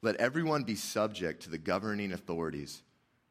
"Let 0.00 0.16
everyone 0.16 0.64
be 0.64 0.76
subject 0.76 1.42
to 1.42 1.50
the 1.50 1.58
governing 1.58 2.12
authorities, 2.12 2.82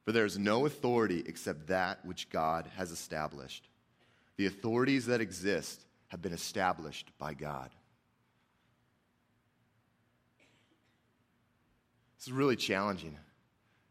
for 0.04 0.12
there 0.12 0.26
is 0.26 0.38
no 0.38 0.66
authority 0.66 1.24
except 1.26 1.68
that 1.68 2.04
which 2.06 2.30
God 2.30 2.68
has 2.76 2.92
established. 2.92 3.70
The 4.36 4.46
authorities 4.46 5.06
that 5.06 5.22
exist 5.22 5.86
have 6.08 6.22
been 6.22 6.34
established 6.34 7.12
by 7.18 7.34
God." 7.34 7.72
This 12.22 12.28
is 12.28 12.34
really 12.34 12.56
challenging. 12.56 13.18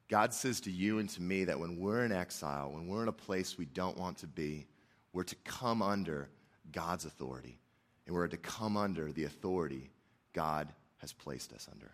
God 0.08 0.32
says 0.32 0.60
to 0.60 0.70
you 0.70 1.00
and 1.00 1.08
to 1.08 1.20
me 1.20 1.42
that 1.46 1.58
when 1.58 1.80
we're 1.80 2.04
in 2.04 2.12
exile, 2.12 2.70
when 2.72 2.86
we're 2.86 3.02
in 3.02 3.08
a 3.08 3.12
place 3.12 3.58
we 3.58 3.64
don't 3.64 3.98
want 3.98 4.18
to 4.18 4.28
be, 4.28 4.68
we're 5.12 5.24
to 5.24 5.34
come 5.44 5.82
under 5.82 6.28
God's 6.70 7.06
authority. 7.06 7.58
And 8.06 8.14
we're 8.14 8.28
to 8.28 8.36
come 8.36 8.76
under 8.76 9.10
the 9.10 9.24
authority 9.24 9.90
God 10.32 10.68
has 10.98 11.12
placed 11.12 11.52
us 11.52 11.68
under. 11.72 11.90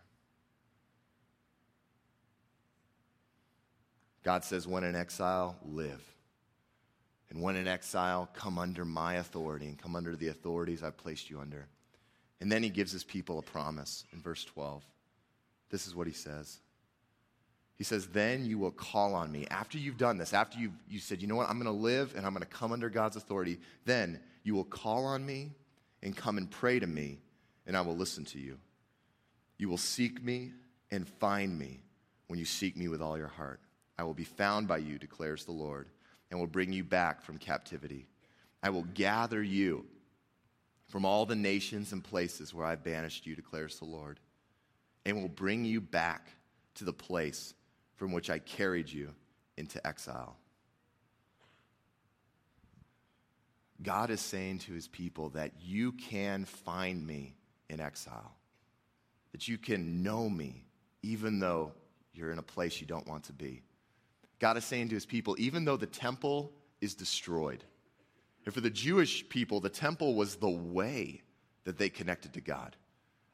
God 4.22 4.44
says, 4.44 4.68
when 4.68 4.84
in 4.84 4.94
exile, 4.94 5.56
live. 5.64 6.04
And 7.30 7.40
when 7.40 7.56
in 7.56 7.66
exile, 7.66 8.28
come 8.34 8.58
under 8.58 8.84
my 8.84 9.14
authority 9.14 9.68
and 9.68 9.78
come 9.78 9.96
under 9.96 10.14
the 10.14 10.28
authorities 10.28 10.82
I've 10.82 10.98
placed 10.98 11.30
you 11.30 11.40
under. 11.40 11.66
And 12.42 12.52
then 12.52 12.62
he 12.62 12.68
gives 12.68 12.92
his 12.92 13.04
people 13.04 13.38
a 13.38 13.42
promise 13.42 14.04
in 14.12 14.20
verse 14.20 14.44
12. 14.44 14.84
This 15.70 15.86
is 15.86 15.94
what 15.94 16.06
he 16.06 16.12
says 16.12 16.60
He 17.76 17.84
says, 17.84 18.06
Then 18.08 18.44
you 18.44 18.58
will 18.58 18.70
call 18.70 19.14
on 19.14 19.30
me. 19.32 19.46
After 19.50 19.78
you've 19.78 19.98
done 19.98 20.18
this, 20.18 20.32
after 20.32 20.58
you've 20.58 20.72
you 20.88 20.98
said, 20.98 21.20
You 21.20 21.28
know 21.28 21.36
what? 21.36 21.48
I'm 21.48 21.60
going 21.60 21.64
to 21.74 21.82
live 21.82 22.14
and 22.16 22.24
I'm 22.24 22.32
going 22.32 22.42
to 22.42 22.48
come 22.48 22.72
under 22.72 22.88
God's 22.88 23.16
authority, 23.16 23.58
then 23.84 24.20
you 24.42 24.54
will 24.54 24.64
call 24.64 25.04
on 25.06 25.24
me 25.24 25.52
and 26.02 26.16
come 26.16 26.38
and 26.38 26.50
pray 26.50 26.78
to 26.78 26.86
me, 26.86 27.18
and 27.66 27.76
I 27.76 27.80
will 27.80 27.96
listen 27.96 28.24
to 28.26 28.38
you. 28.38 28.58
You 29.58 29.68
will 29.68 29.78
seek 29.78 30.22
me 30.22 30.52
and 30.90 31.08
find 31.08 31.58
me 31.58 31.80
when 32.28 32.38
you 32.38 32.44
seek 32.44 32.76
me 32.76 32.88
with 32.88 33.02
all 33.02 33.18
your 33.18 33.26
heart. 33.26 33.60
I 33.98 34.04
will 34.04 34.14
be 34.14 34.24
found 34.24 34.68
by 34.68 34.78
you, 34.78 34.98
declares 34.98 35.44
the 35.44 35.52
Lord, 35.52 35.88
and 36.30 36.38
will 36.38 36.46
bring 36.46 36.72
you 36.72 36.84
back 36.84 37.22
from 37.22 37.38
captivity. 37.38 38.06
I 38.62 38.70
will 38.70 38.86
gather 38.94 39.42
you 39.42 39.86
from 40.88 41.04
all 41.04 41.26
the 41.26 41.36
nations 41.36 41.92
and 41.92 42.04
places 42.04 42.54
where 42.54 42.66
I 42.66 42.76
banished 42.76 43.26
you, 43.26 43.34
declares 43.34 43.78
the 43.78 43.84
Lord, 43.84 44.20
and 45.06 45.22
will 45.22 45.28
bring 45.28 45.64
you 45.64 45.80
back 45.80 46.28
to 46.74 46.84
the 46.84 46.92
place 46.92 47.54
from 47.94 48.12
which 48.12 48.28
I 48.28 48.40
carried 48.40 48.90
you 48.90 49.14
into 49.56 49.84
exile. 49.86 50.36
God 53.82 54.10
is 54.10 54.20
saying 54.20 54.58
to 54.60 54.72
his 54.72 54.88
people 54.88 55.30
that 55.30 55.52
you 55.62 55.92
can 55.92 56.44
find 56.44 57.06
me 57.06 57.36
in 57.70 57.80
exile, 57.80 58.34
that 59.30 59.46
you 59.46 59.56
can 59.58 60.02
know 60.02 60.28
me 60.28 60.64
even 61.02 61.38
though 61.38 61.72
you're 62.12 62.32
in 62.32 62.38
a 62.38 62.42
place 62.42 62.80
you 62.80 62.86
don't 62.86 63.06
want 63.06 63.24
to 63.24 63.32
be. 63.32 63.62
God 64.40 64.56
is 64.56 64.64
saying 64.64 64.88
to 64.88 64.94
his 64.96 65.06
people, 65.06 65.36
even 65.38 65.64
though 65.64 65.76
the 65.76 65.86
temple 65.86 66.52
is 66.80 66.94
destroyed, 66.94 67.62
and 68.44 68.52
for 68.52 68.60
the 68.60 68.70
Jewish 68.70 69.28
people, 69.28 69.60
the 69.60 69.68
temple 69.68 70.14
was 70.14 70.36
the 70.36 70.50
way 70.50 71.22
that 71.64 71.78
they 71.78 71.88
connected 71.88 72.32
to 72.34 72.40
God. 72.40 72.76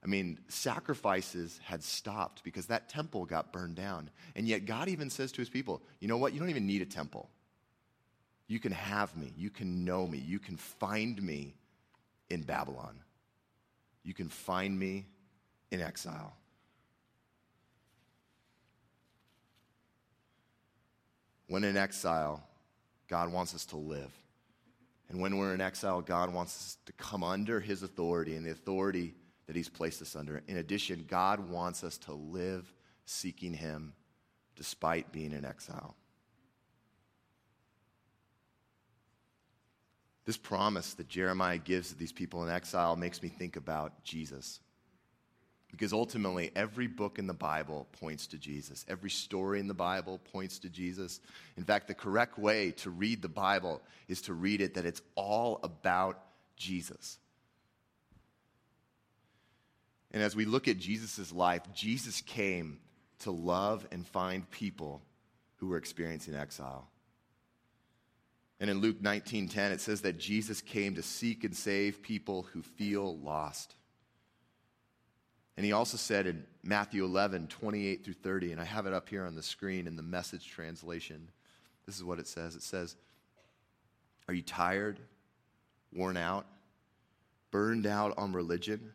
I 0.04 0.08
mean, 0.08 0.38
sacrifices 0.48 1.60
had 1.62 1.82
stopped 1.82 2.42
because 2.42 2.66
that 2.66 2.88
temple 2.88 3.24
got 3.24 3.52
burned 3.52 3.76
down. 3.76 4.10
And 4.34 4.48
yet, 4.48 4.66
God 4.66 4.88
even 4.88 5.10
says 5.10 5.30
to 5.32 5.40
his 5.40 5.48
people, 5.48 5.80
you 6.00 6.08
know 6.08 6.16
what? 6.16 6.32
You 6.32 6.40
don't 6.40 6.50
even 6.50 6.66
need 6.66 6.82
a 6.82 6.86
temple. 6.86 7.28
You 8.48 8.58
can 8.58 8.72
have 8.72 9.16
me. 9.16 9.32
You 9.36 9.48
can 9.48 9.84
know 9.84 10.06
me. 10.06 10.18
You 10.18 10.40
can 10.40 10.56
find 10.56 11.22
me 11.22 11.54
in 12.30 12.42
Babylon. 12.42 12.98
You 14.02 14.12
can 14.12 14.28
find 14.28 14.76
me 14.76 15.06
in 15.70 15.80
exile. 15.80 16.34
When 21.46 21.62
in 21.62 21.76
exile, 21.76 22.42
God 23.08 23.30
wants 23.32 23.54
us 23.54 23.64
to 23.66 23.76
live. 23.76 24.10
And 25.08 25.20
when 25.20 25.36
we're 25.36 25.54
in 25.54 25.60
exile, 25.60 26.00
God 26.00 26.32
wants 26.32 26.56
us 26.56 26.76
to 26.86 26.92
come 26.94 27.22
under 27.22 27.60
his 27.60 27.82
authority 27.82 28.34
and 28.34 28.44
the 28.44 28.50
authority 28.50 29.14
that 29.52 29.58
he's 29.58 29.68
placed 29.68 30.00
us 30.00 30.16
under. 30.16 30.42
In 30.48 30.56
addition, 30.56 31.04
God 31.06 31.50
wants 31.50 31.84
us 31.84 31.98
to 31.98 32.14
live 32.14 32.72
seeking 33.04 33.52
him 33.52 33.92
despite 34.56 35.12
being 35.12 35.32
in 35.32 35.44
exile. 35.44 35.94
This 40.24 40.38
promise 40.38 40.94
that 40.94 41.06
Jeremiah 41.06 41.58
gives 41.58 41.90
to 41.90 41.98
these 41.98 42.12
people 42.12 42.42
in 42.42 42.48
exile 42.48 42.96
makes 42.96 43.22
me 43.22 43.28
think 43.28 43.56
about 43.56 44.02
Jesus. 44.04 44.58
Because 45.70 45.92
ultimately, 45.92 46.50
every 46.56 46.86
book 46.86 47.18
in 47.18 47.26
the 47.26 47.34
Bible 47.34 47.86
points 48.00 48.26
to 48.28 48.38
Jesus. 48.38 48.86
Every 48.88 49.10
story 49.10 49.60
in 49.60 49.68
the 49.68 49.74
Bible 49.74 50.18
points 50.32 50.58
to 50.60 50.70
Jesus. 50.70 51.20
In 51.58 51.64
fact, 51.64 51.88
the 51.88 51.94
correct 51.94 52.38
way 52.38 52.70
to 52.78 52.88
read 52.88 53.20
the 53.20 53.28
Bible 53.28 53.82
is 54.08 54.22
to 54.22 54.32
read 54.32 54.62
it 54.62 54.72
that 54.74 54.86
it's 54.86 55.02
all 55.14 55.60
about 55.62 56.22
Jesus. 56.56 57.18
And 60.12 60.22
as 60.22 60.36
we 60.36 60.44
look 60.44 60.68
at 60.68 60.78
Jesus' 60.78 61.32
life, 61.32 61.62
Jesus 61.74 62.20
came 62.20 62.78
to 63.20 63.30
love 63.30 63.86
and 63.90 64.06
find 64.06 64.48
people 64.50 65.02
who 65.56 65.68
were 65.68 65.78
experiencing 65.78 66.34
exile. 66.34 66.88
And 68.60 68.70
in 68.70 68.80
Luke 68.80 69.00
19:10 69.00 69.72
it 69.72 69.80
says 69.80 70.02
that 70.02 70.18
Jesus 70.18 70.60
came 70.60 70.94
to 70.94 71.02
seek 71.02 71.44
and 71.44 71.56
save 71.56 72.02
people 72.02 72.42
who 72.52 72.62
feel 72.62 73.18
lost. 73.18 73.74
And 75.56 75.66
he 75.66 75.72
also 75.72 75.96
said 75.96 76.26
in 76.26 76.46
Matthew 76.62 77.04
11, 77.04 77.48
28 77.48 78.04
through 78.04 78.14
30, 78.14 78.52
and 78.52 78.60
I 78.60 78.64
have 78.64 78.86
it 78.86 78.92
up 78.92 79.08
here 79.08 79.24
on 79.24 79.34
the 79.34 79.42
screen 79.42 79.86
in 79.86 79.96
the 79.96 80.02
message 80.02 80.48
translation. 80.48 81.28
This 81.86 81.96
is 81.96 82.04
what 82.04 82.18
it 82.18 82.26
says 82.26 82.54
it 82.54 82.62
says, 82.62 82.96
Are 84.28 84.34
you 84.34 84.42
tired, 84.42 85.00
worn 85.92 86.16
out, 86.16 86.46
burned 87.50 87.86
out 87.86 88.16
on 88.16 88.32
religion? 88.32 88.94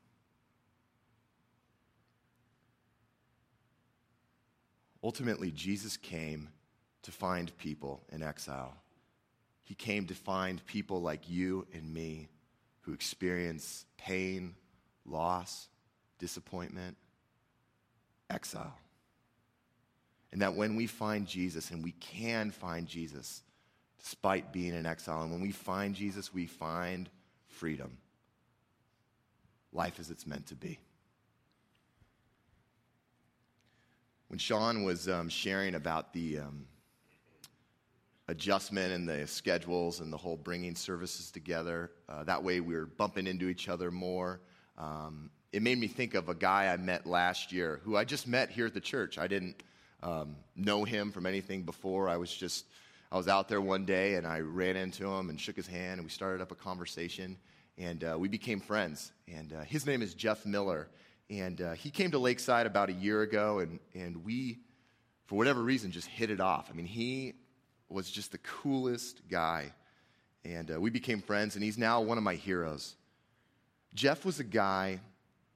Ultimately, 5.03 5.51
Jesus 5.51 5.97
came 5.97 6.49
to 7.03 7.11
find 7.11 7.55
people 7.57 8.03
in 8.11 8.21
exile. 8.21 8.75
He 9.63 9.73
came 9.73 10.05
to 10.07 10.15
find 10.15 10.65
people 10.65 11.01
like 11.01 11.29
you 11.29 11.65
and 11.73 11.93
me 11.93 12.29
who 12.81 12.93
experience 12.93 13.85
pain, 13.97 14.55
loss, 15.05 15.67
disappointment, 16.19 16.97
exile. 18.29 18.77
And 20.31 20.41
that 20.41 20.55
when 20.55 20.75
we 20.75 20.87
find 20.87 21.27
Jesus, 21.27 21.71
and 21.71 21.83
we 21.83 21.91
can 21.93 22.51
find 22.51 22.87
Jesus 22.87 23.43
despite 23.99 24.53
being 24.53 24.73
in 24.73 24.85
exile, 24.85 25.23
and 25.23 25.31
when 25.31 25.41
we 25.41 25.51
find 25.51 25.93
Jesus, 25.95 26.33
we 26.33 26.45
find 26.45 27.09
freedom. 27.47 27.97
Life 29.73 29.99
as 29.99 30.09
it's 30.09 30.25
meant 30.25 30.47
to 30.47 30.55
be. 30.55 30.79
When 34.31 34.39
Sean 34.39 34.85
was 34.85 35.09
um, 35.09 35.27
sharing 35.27 35.75
about 35.75 36.13
the 36.13 36.37
um, 36.39 36.65
adjustment 38.29 38.93
and 38.93 39.05
the 39.05 39.27
schedules 39.27 39.99
and 39.99 40.11
the 40.11 40.15
whole 40.15 40.37
bringing 40.37 40.73
services 40.73 41.31
together, 41.31 41.91
uh, 42.07 42.23
that 42.23 42.41
way 42.41 42.61
we 42.61 42.75
were 42.75 42.85
bumping 42.85 43.27
into 43.27 43.49
each 43.49 43.67
other 43.67 43.91
more. 43.91 44.39
Um, 44.77 45.31
it 45.51 45.61
made 45.61 45.77
me 45.77 45.87
think 45.87 46.13
of 46.13 46.29
a 46.29 46.33
guy 46.33 46.67
I 46.67 46.77
met 46.77 47.05
last 47.05 47.51
year 47.51 47.81
who 47.83 47.97
I 47.97 48.05
just 48.05 48.25
met 48.25 48.49
here 48.49 48.65
at 48.65 48.73
the 48.73 48.79
church. 48.79 49.17
I 49.17 49.27
didn't 49.27 49.61
um, 50.01 50.37
know 50.55 50.85
him 50.85 51.11
from 51.11 51.25
anything 51.25 51.63
before. 51.63 52.07
I 52.07 52.15
was 52.15 52.33
just, 52.33 52.63
I 53.11 53.17
was 53.17 53.27
out 53.27 53.49
there 53.49 53.59
one 53.59 53.83
day 53.83 54.15
and 54.15 54.25
I 54.25 54.39
ran 54.39 54.77
into 54.77 55.09
him 55.09 55.29
and 55.29 55.37
shook 55.41 55.57
his 55.57 55.67
hand 55.67 55.95
and 55.95 56.03
we 56.03 56.09
started 56.09 56.41
up 56.41 56.53
a 56.53 56.55
conversation 56.55 57.35
and 57.77 58.01
uh, 58.05 58.15
we 58.17 58.29
became 58.29 58.61
friends. 58.61 59.11
And 59.27 59.51
uh, 59.51 59.63
his 59.63 59.85
name 59.85 60.01
is 60.01 60.13
Jeff 60.13 60.45
Miller. 60.45 60.87
And 61.31 61.61
uh, 61.61 61.71
he 61.71 61.91
came 61.91 62.11
to 62.11 62.19
Lakeside 62.19 62.65
about 62.65 62.89
a 62.89 62.93
year 62.93 63.21
ago 63.21 63.59
and, 63.59 63.79
and 63.95 64.25
we, 64.25 64.59
for 65.27 65.37
whatever 65.37 65.63
reason, 65.63 65.89
just 65.89 66.09
hit 66.09 66.29
it 66.29 66.41
off. 66.41 66.69
I 66.69 66.73
mean, 66.73 66.85
he 66.85 67.35
was 67.87 68.11
just 68.11 68.33
the 68.33 68.37
coolest 68.39 69.21
guy. 69.29 69.71
And 70.43 70.69
uh, 70.69 70.81
we 70.81 70.89
became 70.89 71.21
friends 71.21 71.55
and 71.55 71.63
he's 71.63 71.77
now 71.77 72.01
one 72.01 72.17
of 72.17 72.23
my 72.25 72.35
heroes. 72.35 72.97
Jeff 73.93 74.25
was 74.25 74.41
a 74.41 74.43
guy 74.43 74.99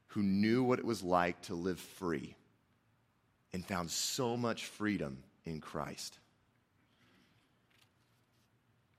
who 0.07 0.23
knew 0.23 0.63
what 0.63 0.79
it 0.79 0.85
was 0.85 1.03
like 1.03 1.41
to 1.43 1.55
live 1.55 1.79
free 1.79 2.37
and 3.51 3.65
found 3.65 3.91
so 3.91 4.37
much 4.37 4.67
freedom 4.67 5.17
in 5.43 5.59
Christ. 5.59 6.19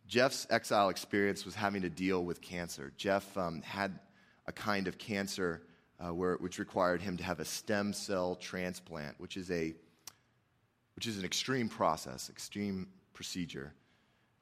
Jeff's 0.07 0.47
exile 0.51 0.91
experience 0.91 1.47
was 1.47 1.55
having 1.55 1.83
to 1.83 1.91
deal 1.91 2.23
with 2.23 2.43
cancer. 2.43 2.93
Jeff 2.99 3.37
um, 3.39 3.63
had 3.63 3.99
a 4.47 4.53
kind 4.53 4.89
of 4.89 4.99
cancer 4.99 5.63
uh, 6.01 6.13
where, 6.13 6.37
which 6.37 6.59
required 6.59 7.01
him 7.01 7.17
to 7.17 7.25
have 7.25 7.41
a 7.41 7.45
stem 7.45 7.93
cell 7.93 8.37
transplant, 8.37 9.19
which 9.19 9.37
is, 9.37 9.51
a, 9.51 9.75
which 10.95 11.07
is 11.07 11.19
an 11.19 11.25
extreme 11.25 11.69
process, 11.69 12.29
extreme 12.31 12.89
procedure. 13.15 13.73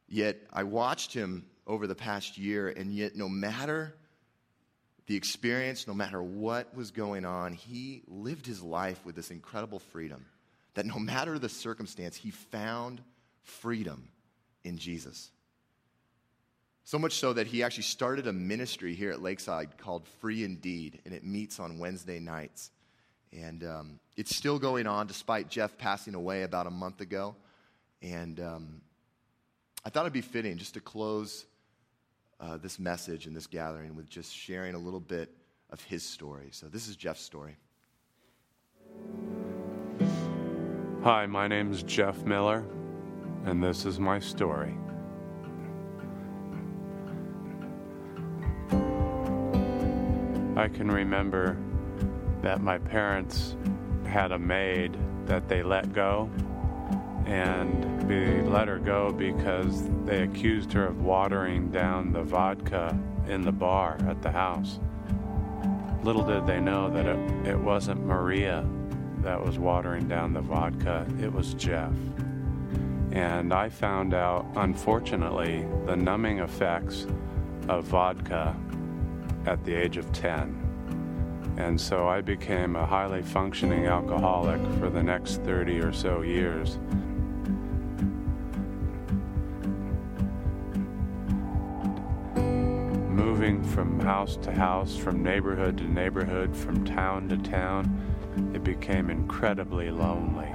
Yet 0.08 0.38
I 0.52 0.64
watched 0.64 1.12
him 1.12 1.46
over 1.66 1.86
the 1.86 1.94
past 1.94 2.36
year, 2.36 2.68
and 2.68 2.92
yet 2.92 3.16
no 3.16 3.28
matter 3.28 3.94
the 5.06 5.16
experience, 5.16 5.86
no 5.86 5.94
matter 5.94 6.22
what 6.22 6.74
was 6.74 6.90
going 6.90 7.24
on, 7.24 7.52
he 7.52 8.02
lived 8.06 8.46
his 8.46 8.62
life 8.62 9.04
with 9.04 9.14
this 9.14 9.30
incredible 9.30 9.78
freedom 9.78 10.24
that 10.74 10.86
no 10.86 10.98
matter 10.98 11.38
the 11.38 11.48
circumstance, 11.48 12.16
he 12.16 12.30
found 12.30 13.00
freedom 13.42 14.08
in 14.64 14.76
Jesus. 14.76 15.30
So 16.86 16.98
much 16.98 17.14
so 17.14 17.32
that 17.32 17.46
he 17.46 17.62
actually 17.62 17.84
started 17.84 18.26
a 18.26 18.32
ministry 18.32 18.94
here 18.94 19.10
at 19.10 19.22
Lakeside 19.22 19.78
called 19.78 20.06
Free 20.20 20.44
Indeed, 20.44 21.00
and 21.06 21.14
it 21.14 21.24
meets 21.24 21.58
on 21.58 21.78
Wednesday 21.78 22.20
nights. 22.20 22.70
And 23.32 23.64
um, 23.64 24.00
it's 24.18 24.36
still 24.36 24.58
going 24.58 24.86
on 24.86 25.06
despite 25.06 25.48
Jeff 25.48 25.78
passing 25.78 26.14
away 26.14 26.42
about 26.42 26.66
a 26.66 26.70
month 26.70 27.00
ago. 27.00 27.36
And 28.02 28.38
um, 28.38 28.82
I 29.82 29.88
thought 29.88 30.02
it'd 30.02 30.12
be 30.12 30.20
fitting 30.20 30.58
just 30.58 30.74
to 30.74 30.80
close 30.80 31.46
uh, 32.38 32.58
this 32.58 32.78
message 32.78 33.26
and 33.26 33.34
this 33.34 33.46
gathering 33.46 33.96
with 33.96 34.10
just 34.10 34.34
sharing 34.34 34.74
a 34.74 34.78
little 34.78 35.00
bit 35.00 35.34
of 35.70 35.82
his 35.84 36.02
story. 36.02 36.48
So, 36.50 36.66
this 36.66 36.86
is 36.86 36.96
Jeff's 36.96 37.22
story. 37.22 37.56
Hi, 41.02 41.24
my 41.24 41.48
name 41.48 41.72
is 41.72 41.82
Jeff 41.82 42.22
Miller, 42.24 42.64
and 43.46 43.62
this 43.62 43.86
is 43.86 43.98
my 43.98 44.18
story. 44.18 44.76
I 50.56 50.68
can 50.68 50.88
remember 50.88 51.56
that 52.42 52.60
my 52.60 52.78
parents 52.78 53.56
had 54.06 54.30
a 54.30 54.38
maid 54.38 54.96
that 55.26 55.48
they 55.48 55.64
let 55.64 55.92
go, 55.92 56.30
and 57.26 58.08
they 58.08 58.40
let 58.42 58.68
her 58.68 58.78
go 58.78 59.10
because 59.12 59.88
they 60.04 60.22
accused 60.22 60.72
her 60.74 60.86
of 60.86 61.02
watering 61.02 61.70
down 61.72 62.12
the 62.12 62.22
vodka 62.22 62.96
in 63.26 63.42
the 63.42 63.50
bar 63.50 63.98
at 64.08 64.22
the 64.22 64.30
house. 64.30 64.78
Little 66.04 66.24
did 66.24 66.46
they 66.46 66.60
know 66.60 66.88
that 66.90 67.06
it, 67.06 67.48
it 67.48 67.58
wasn't 67.58 68.04
Maria 68.06 68.64
that 69.22 69.44
was 69.44 69.58
watering 69.58 70.06
down 70.06 70.34
the 70.34 70.40
vodka, 70.40 71.04
it 71.20 71.32
was 71.32 71.54
Jeff. 71.54 71.94
And 73.10 73.52
I 73.52 73.70
found 73.70 74.14
out, 74.14 74.46
unfortunately, 74.54 75.66
the 75.86 75.96
numbing 75.96 76.40
effects 76.40 77.06
of 77.68 77.84
vodka 77.84 78.54
at 79.46 79.62
the 79.64 79.74
age 79.74 79.96
of 79.96 80.10
10. 80.12 81.54
And 81.56 81.80
so 81.80 82.08
I 82.08 82.20
became 82.20 82.74
a 82.74 82.84
highly 82.84 83.22
functioning 83.22 83.86
alcoholic 83.86 84.60
for 84.78 84.90
the 84.90 85.02
next 85.02 85.42
30 85.42 85.80
or 85.80 85.92
so 85.92 86.22
years. 86.22 86.78
Moving 93.08 93.62
from 93.62 94.00
house 94.00 94.36
to 94.38 94.52
house, 94.52 94.96
from 94.96 95.22
neighborhood 95.22 95.78
to 95.78 95.84
neighborhood, 95.84 96.56
from 96.56 96.84
town 96.84 97.28
to 97.28 97.36
town, 97.38 98.00
it 98.52 98.64
became 98.64 99.10
incredibly 99.10 99.90
lonely. 99.90 100.48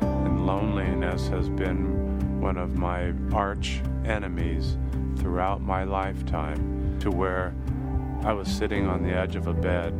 And 0.00 0.46
loneliness 0.46 1.28
has 1.28 1.48
been 1.50 2.40
one 2.40 2.56
of 2.56 2.78
my 2.78 3.12
arch 3.32 3.80
enemies 4.04 4.78
throughout 5.16 5.60
my 5.60 5.84
lifetime 5.84 6.98
to 7.00 7.10
where 7.10 7.54
I 8.24 8.32
was 8.32 8.48
sitting 8.48 8.86
on 8.86 9.02
the 9.02 9.12
edge 9.12 9.36
of 9.36 9.46
a 9.46 9.54
bed 9.54 9.94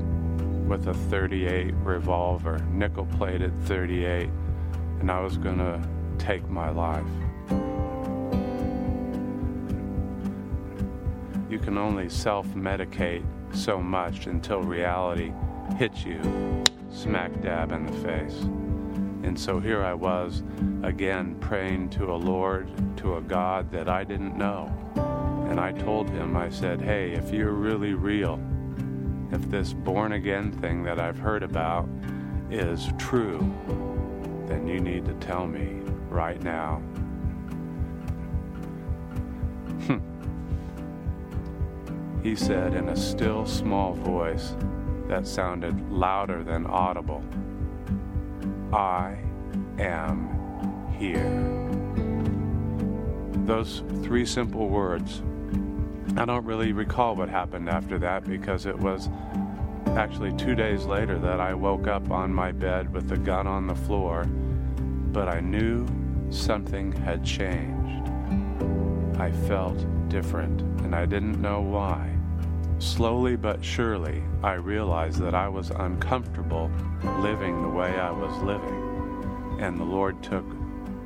with 0.69 0.89
a 0.89 0.95
38 0.95 1.73
revolver, 1.83 2.59
nickel 2.71 3.07
plated 3.07 3.53
38, 3.65 4.29
and 5.01 5.11
I 5.11 5.21
was 5.21 5.37
going 5.37 5.59
to 5.59 5.81
take 6.19 6.47
my 6.49 6.69
life. 6.69 7.07
You 11.49 11.59
can 11.59 11.79
only 11.79 12.09
self 12.09 12.47
medicate 12.49 13.25
so 13.55 13.79
much 13.79 14.27
until 14.27 14.61
reality 14.61 15.33
hits 15.77 16.05
you 16.05 16.21
smack 16.91 17.41
dab 17.41 17.73
in 17.73 17.87
the 17.87 17.93
face. 17.93 18.41
And 19.23 19.39
so 19.39 19.61
here 19.61 19.85
I 19.85 19.95
was 19.95 20.43
again 20.83 21.37
praying 21.41 21.91
to 21.91 22.13
a 22.13 22.17
Lord, 22.17 22.69
to 22.99 23.17
a 23.17 23.21
God 23.21 23.71
that 23.71 23.89
I 23.89 24.05
didn't 24.05 24.37
know. 24.37 24.75
And 25.59 25.77
I 25.77 25.83
told 25.83 26.09
him, 26.09 26.37
I 26.37 26.51
said, 26.51 26.81
hey, 26.81 27.11
if 27.11 27.33
you're 27.33 27.51
really 27.51 27.93
real, 27.93 28.41
if 29.33 29.43
this 29.51 29.73
born 29.73 30.13
again 30.13 30.53
thing 30.53 30.85
that 30.85 31.01
I've 31.01 31.19
heard 31.19 31.43
about 31.43 31.89
is 32.49 32.93
true, 32.97 33.41
then 34.47 34.69
you 34.69 34.79
need 34.79 35.05
to 35.07 35.15
tell 35.15 35.49
me 35.49 35.81
right 36.11 36.41
now. 36.45 36.77
Hmm. 39.89 39.99
he 42.23 42.37
said 42.37 42.75
in 42.75 42.91
a 42.91 42.97
still 42.97 43.45
small 43.45 43.95
voice 43.95 44.55
that 45.09 45.27
sounded 45.27 45.91
louder 45.91 46.45
than 46.45 46.67
audible, 46.67 47.25
I 48.73 49.19
am 49.81 50.29
here. 51.01 51.35
Those 53.45 53.83
three 54.05 54.25
simple 54.25 54.69
words 54.69 55.21
I 56.17 56.25
don't 56.25 56.45
really 56.45 56.73
recall 56.73 57.15
what 57.15 57.29
happened 57.29 57.69
after 57.69 57.99
that 57.99 58.25
because 58.25 58.67
it 58.67 58.79
was 58.79 59.09
actually 59.89 60.33
two 60.33 60.55
days 60.55 60.85
later 60.85 61.19
that 61.19 61.41
I 61.41 61.55
woke 61.55 61.87
up 61.87 62.11
on 62.11 62.33
my 62.33 62.53
bed 62.53 62.93
with 62.93 63.09
the 63.09 63.17
gun 63.17 63.47
on 63.47 63.67
the 63.67 63.75
floor, 63.75 64.25
but 64.25 65.29
I 65.29 65.41
knew 65.41 65.87
something 66.31 66.93
had 66.93 67.25
changed. 67.25 68.09
I 69.19 69.33
felt 69.49 69.79
different, 70.09 70.61
and 70.83 70.95
I 70.95 71.07
didn't 71.07 71.41
know 71.41 71.61
why. 71.61 72.15
Slowly 72.79 73.35
but 73.37 73.65
surely, 73.65 74.23
I 74.43 74.55
realized 74.55 75.21
that 75.21 75.35
I 75.35 75.49
was 75.49 75.71
uncomfortable 75.71 76.71
living 77.21 77.63
the 77.63 77.69
way 77.69 77.99
I 77.99 78.11
was 78.11 78.37
living. 78.43 79.59
And 79.61 79.79
the 79.79 79.85
Lord 79.85 80.23
took 80.23 80.45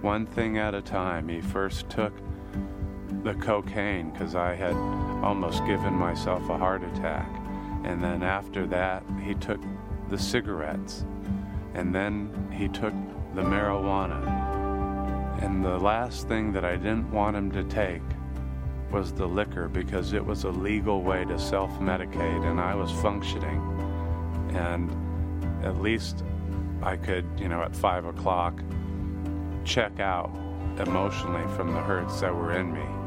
one 0.03 0.27
thing 0.27 0.59
at 0.59 0.75
a 0.75 0.83
time. 0.83 1.29
He 1.29 1.41
first 1.41 1.89
took 1.89 2.13
the 3.23 3.35
cocaine 3.35 4.11
because 4.11 4.35
I 4.35 4.55
had 4.55 4.75
almost 5.23 5.65
given 5.67 5.95
myself 5.95 6.49
a 6.49 6.59
heart 6.59 6.83
attack. 6.83 7.29
And 7.85 8.03
then 8.03 8.23
after 8.23 8.67
that, 8.69 9.03
he 9.23 9.35
took 9.35 9.61
the 10.09 10.19
cigarettes. 10.19 11.05
And 11.75 11.95
then 11.95 12.51
he 12.53 12.69
took 12.69 12.95
the 13.35 13.43
marijuana. 13.43 14.23
And 15.43 15.65
the 15.65 15.79
last 15.79 16.29
thing 16.29 16.53
that 16.53 16.65
I 16.65 16.77
didn't 16.77 17.11
want 17.11 17.37
him 17.37 17.51
to 17.53 17.65
take 17.65 18.03
was 18.91 19.13
the 19.13 19.27
liquor 19.27 19.69
because 19.69 20.13
it 20.13 20.25
was 20.25 20.45
a 20.45 20.51
legal 20.51 21.03
way 21.03 21.25
to 21.25 21.39
self 21.39 21.71
medicate 21.81 22.49
and 22.49 22.61
I 22.61 22.75
was 22.75 22.91
functioning. 22.91 23.61
And 24.55 24.91
at 25.65 25.81
least 25.81 26.23
I 26.83 26.97
could, 26.97 27.25
you 27.39 27.49
know, 27.49 27.63
at 27.63 27.75
five 27.75 28.05
o'clock, 28.05 28.63
check 29.65 29.99
out 30.01 30.31
emotionally 30.79 31.47
from 31.57 31.73
the 31.73 31.81
hurts 31.81 32.21
that 32.21 32.35
were 32.35 32.53
in 32.53 32.73
me. 32.73 33.02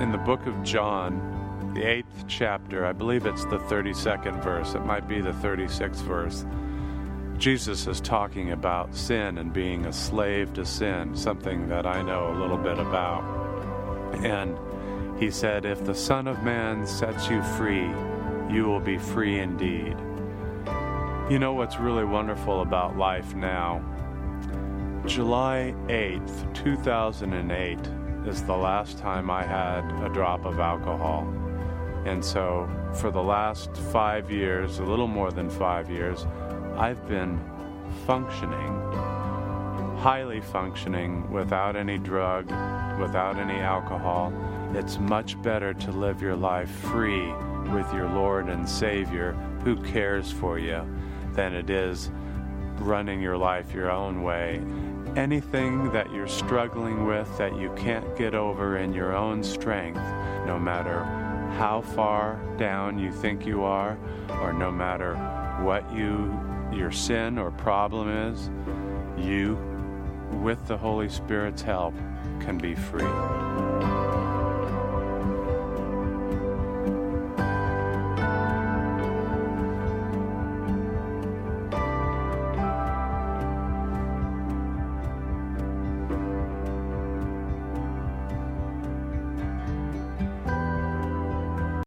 In 0.00 0.10
the 0.10 0.18
book 0.18 0.46
of 0.46 0.62
John, 0.64 1.72
the 1.74 1.82
eighth 1.82 2.24
chapter, 2.26 2.84
I 2.84 2.92
believe 2.92 3.26
it's 3.26 3.44
the 3.44 3.58
32nd 3.58 4.42
verse, 4.42 4.74
it 4.74 4.84
might 4.84 5.06
be 5.06 5.20
the 5.20 5.32
36th 5.32 6.02
verse. 6.02 6.44
Jesus 7.38 7.86
is 7.86 8.00
talking 8.00 8.52
about 8.52 8.94
sin 8.94 9.38
and 9.38 9.52
being 9.52 9.86
a 9.86 9.92
slave 9.92 10.52
to 10.54 10.64
sin, 10.64 11.16
something 11.16 11.68
that 11.68 11.86
I 11.86 12.02
know 12.02 12.32
a 12.32 12.38
little 12.40 12.56
bit 12.56 12.78
about. 12.78 13.22
And 14.24 14.58
he 15.20 15.30
said, 15.30 15.64
If 15.64 15.84
the 15.84 15.94
Son 15.94 16.26
of 16.26 16.42
Man 16.42 16.86
sets 16.86 17.28
you 17.28 17.42
free, 17.42 17.88
you 18.50 18.64
will 18.66 18.80
be 18.80 18.98
free 18.98 19.38
indeed. 19.38 19.96
You 21.30 21.38
know 21.38 21.54
what's 21.54 21.78
really 21.78 22.04
wonderful 22.04 22.62
about 22.62 22.96
life 22.96 23.34
now? 23.34 23.82
July 25.06 25.74
8th, 25.86 26.54
2008 26.54 28.03
is 28.26 28.42
the 28.42 28.56
last 28.56 28.98
time 28.98 29.30
I 29.30 29.44
had 29.44 29.84
a 30.04 30.08
drop 30.08 30.44
of 30.44 30.58
alcohol. 30.58 31.26
And 32.06 32.24
so, 32.24 32.68
for 32.94 33.10
the 33.10 33.22
last 33.22 33.74
five 33.92 34.30
years, 34.30 34.78
a 34.78 34.84
little 34.84 35.06
more 35.06 35.30
than 35.30 35.48
five 35.48 35.90
years, 35.90 36.26
I've 36.76 37.06
been 37.08 37.40
functioning, 38.06 38.72
highly 39.98 40.40
functioning, 40.40 41.30
without 41.30 41.76
any 41.76 41.98
drug, 41.98 42.46
without 43.00 43.36
any 43.36 43.58
alcohol. 43.60 44.32
It's 44.74 44.98
much 44.98 45.40
better 45.42 45.72
to 45.74 45.90
live 45.92 46.20
your 46.20 46.36
life 46.36 46.70
free 46.70 47.32
with 47.72 47.92
your 47.94 48.08
Lord 48.08 48.48
and 48.48 48.68
Savior 48.68 49.32
who 49.64 49.76
cares 49.82 50.30
for 50.30 50.58
you 50.58 50.86
than 51.32 51.54
it 51.54 51.70
is 51.70 52.10
running 52.78 53.20
your 53.20 53.36
life 53.36 53.72
your 53.72 53.90
own 53.90 54.22
way 54.22 54.60
anything 55.16 55.90
that 55.92 56.12
you're 56.12 56.28
struggling 56.28 57.06
with 57.06 57.38
that 57.38 57.56
you 57.56 57.72
can't 57.76 58.16
get 58.16 58.34
over 58.34 58.78
in 58.78 58.92
your 58.92 59.14
own 59.14 59.42
strength, 59.42 60.02
no 60.46 60.58
matter 60.58 61.04
how 61.56 61.80
far 61.80 62.40
down 62.56 62.98
you 62.98 63.12
think 63.12 63.46
you 63.46 63.62
are, 63.62 63.98
or 64.40 64.52
no 64.52 64.70
matter 64.70 65.14
what 65.62 65.90
you 65.92 66.38
your 66.72 66.90
sin 66.90 67.38
or 67.38 67.50
problem 67.52 68.08
is, 68.08 68.50
you, 69.16 69.54
with 70.42 70.66
the 70.66 70.76
Holy 70.76 71.08
Spirit's 71.08 71.62
help, 71.62 71.94
can 72.40 72.58
be 72.58 72.74
free. 72.74 73.43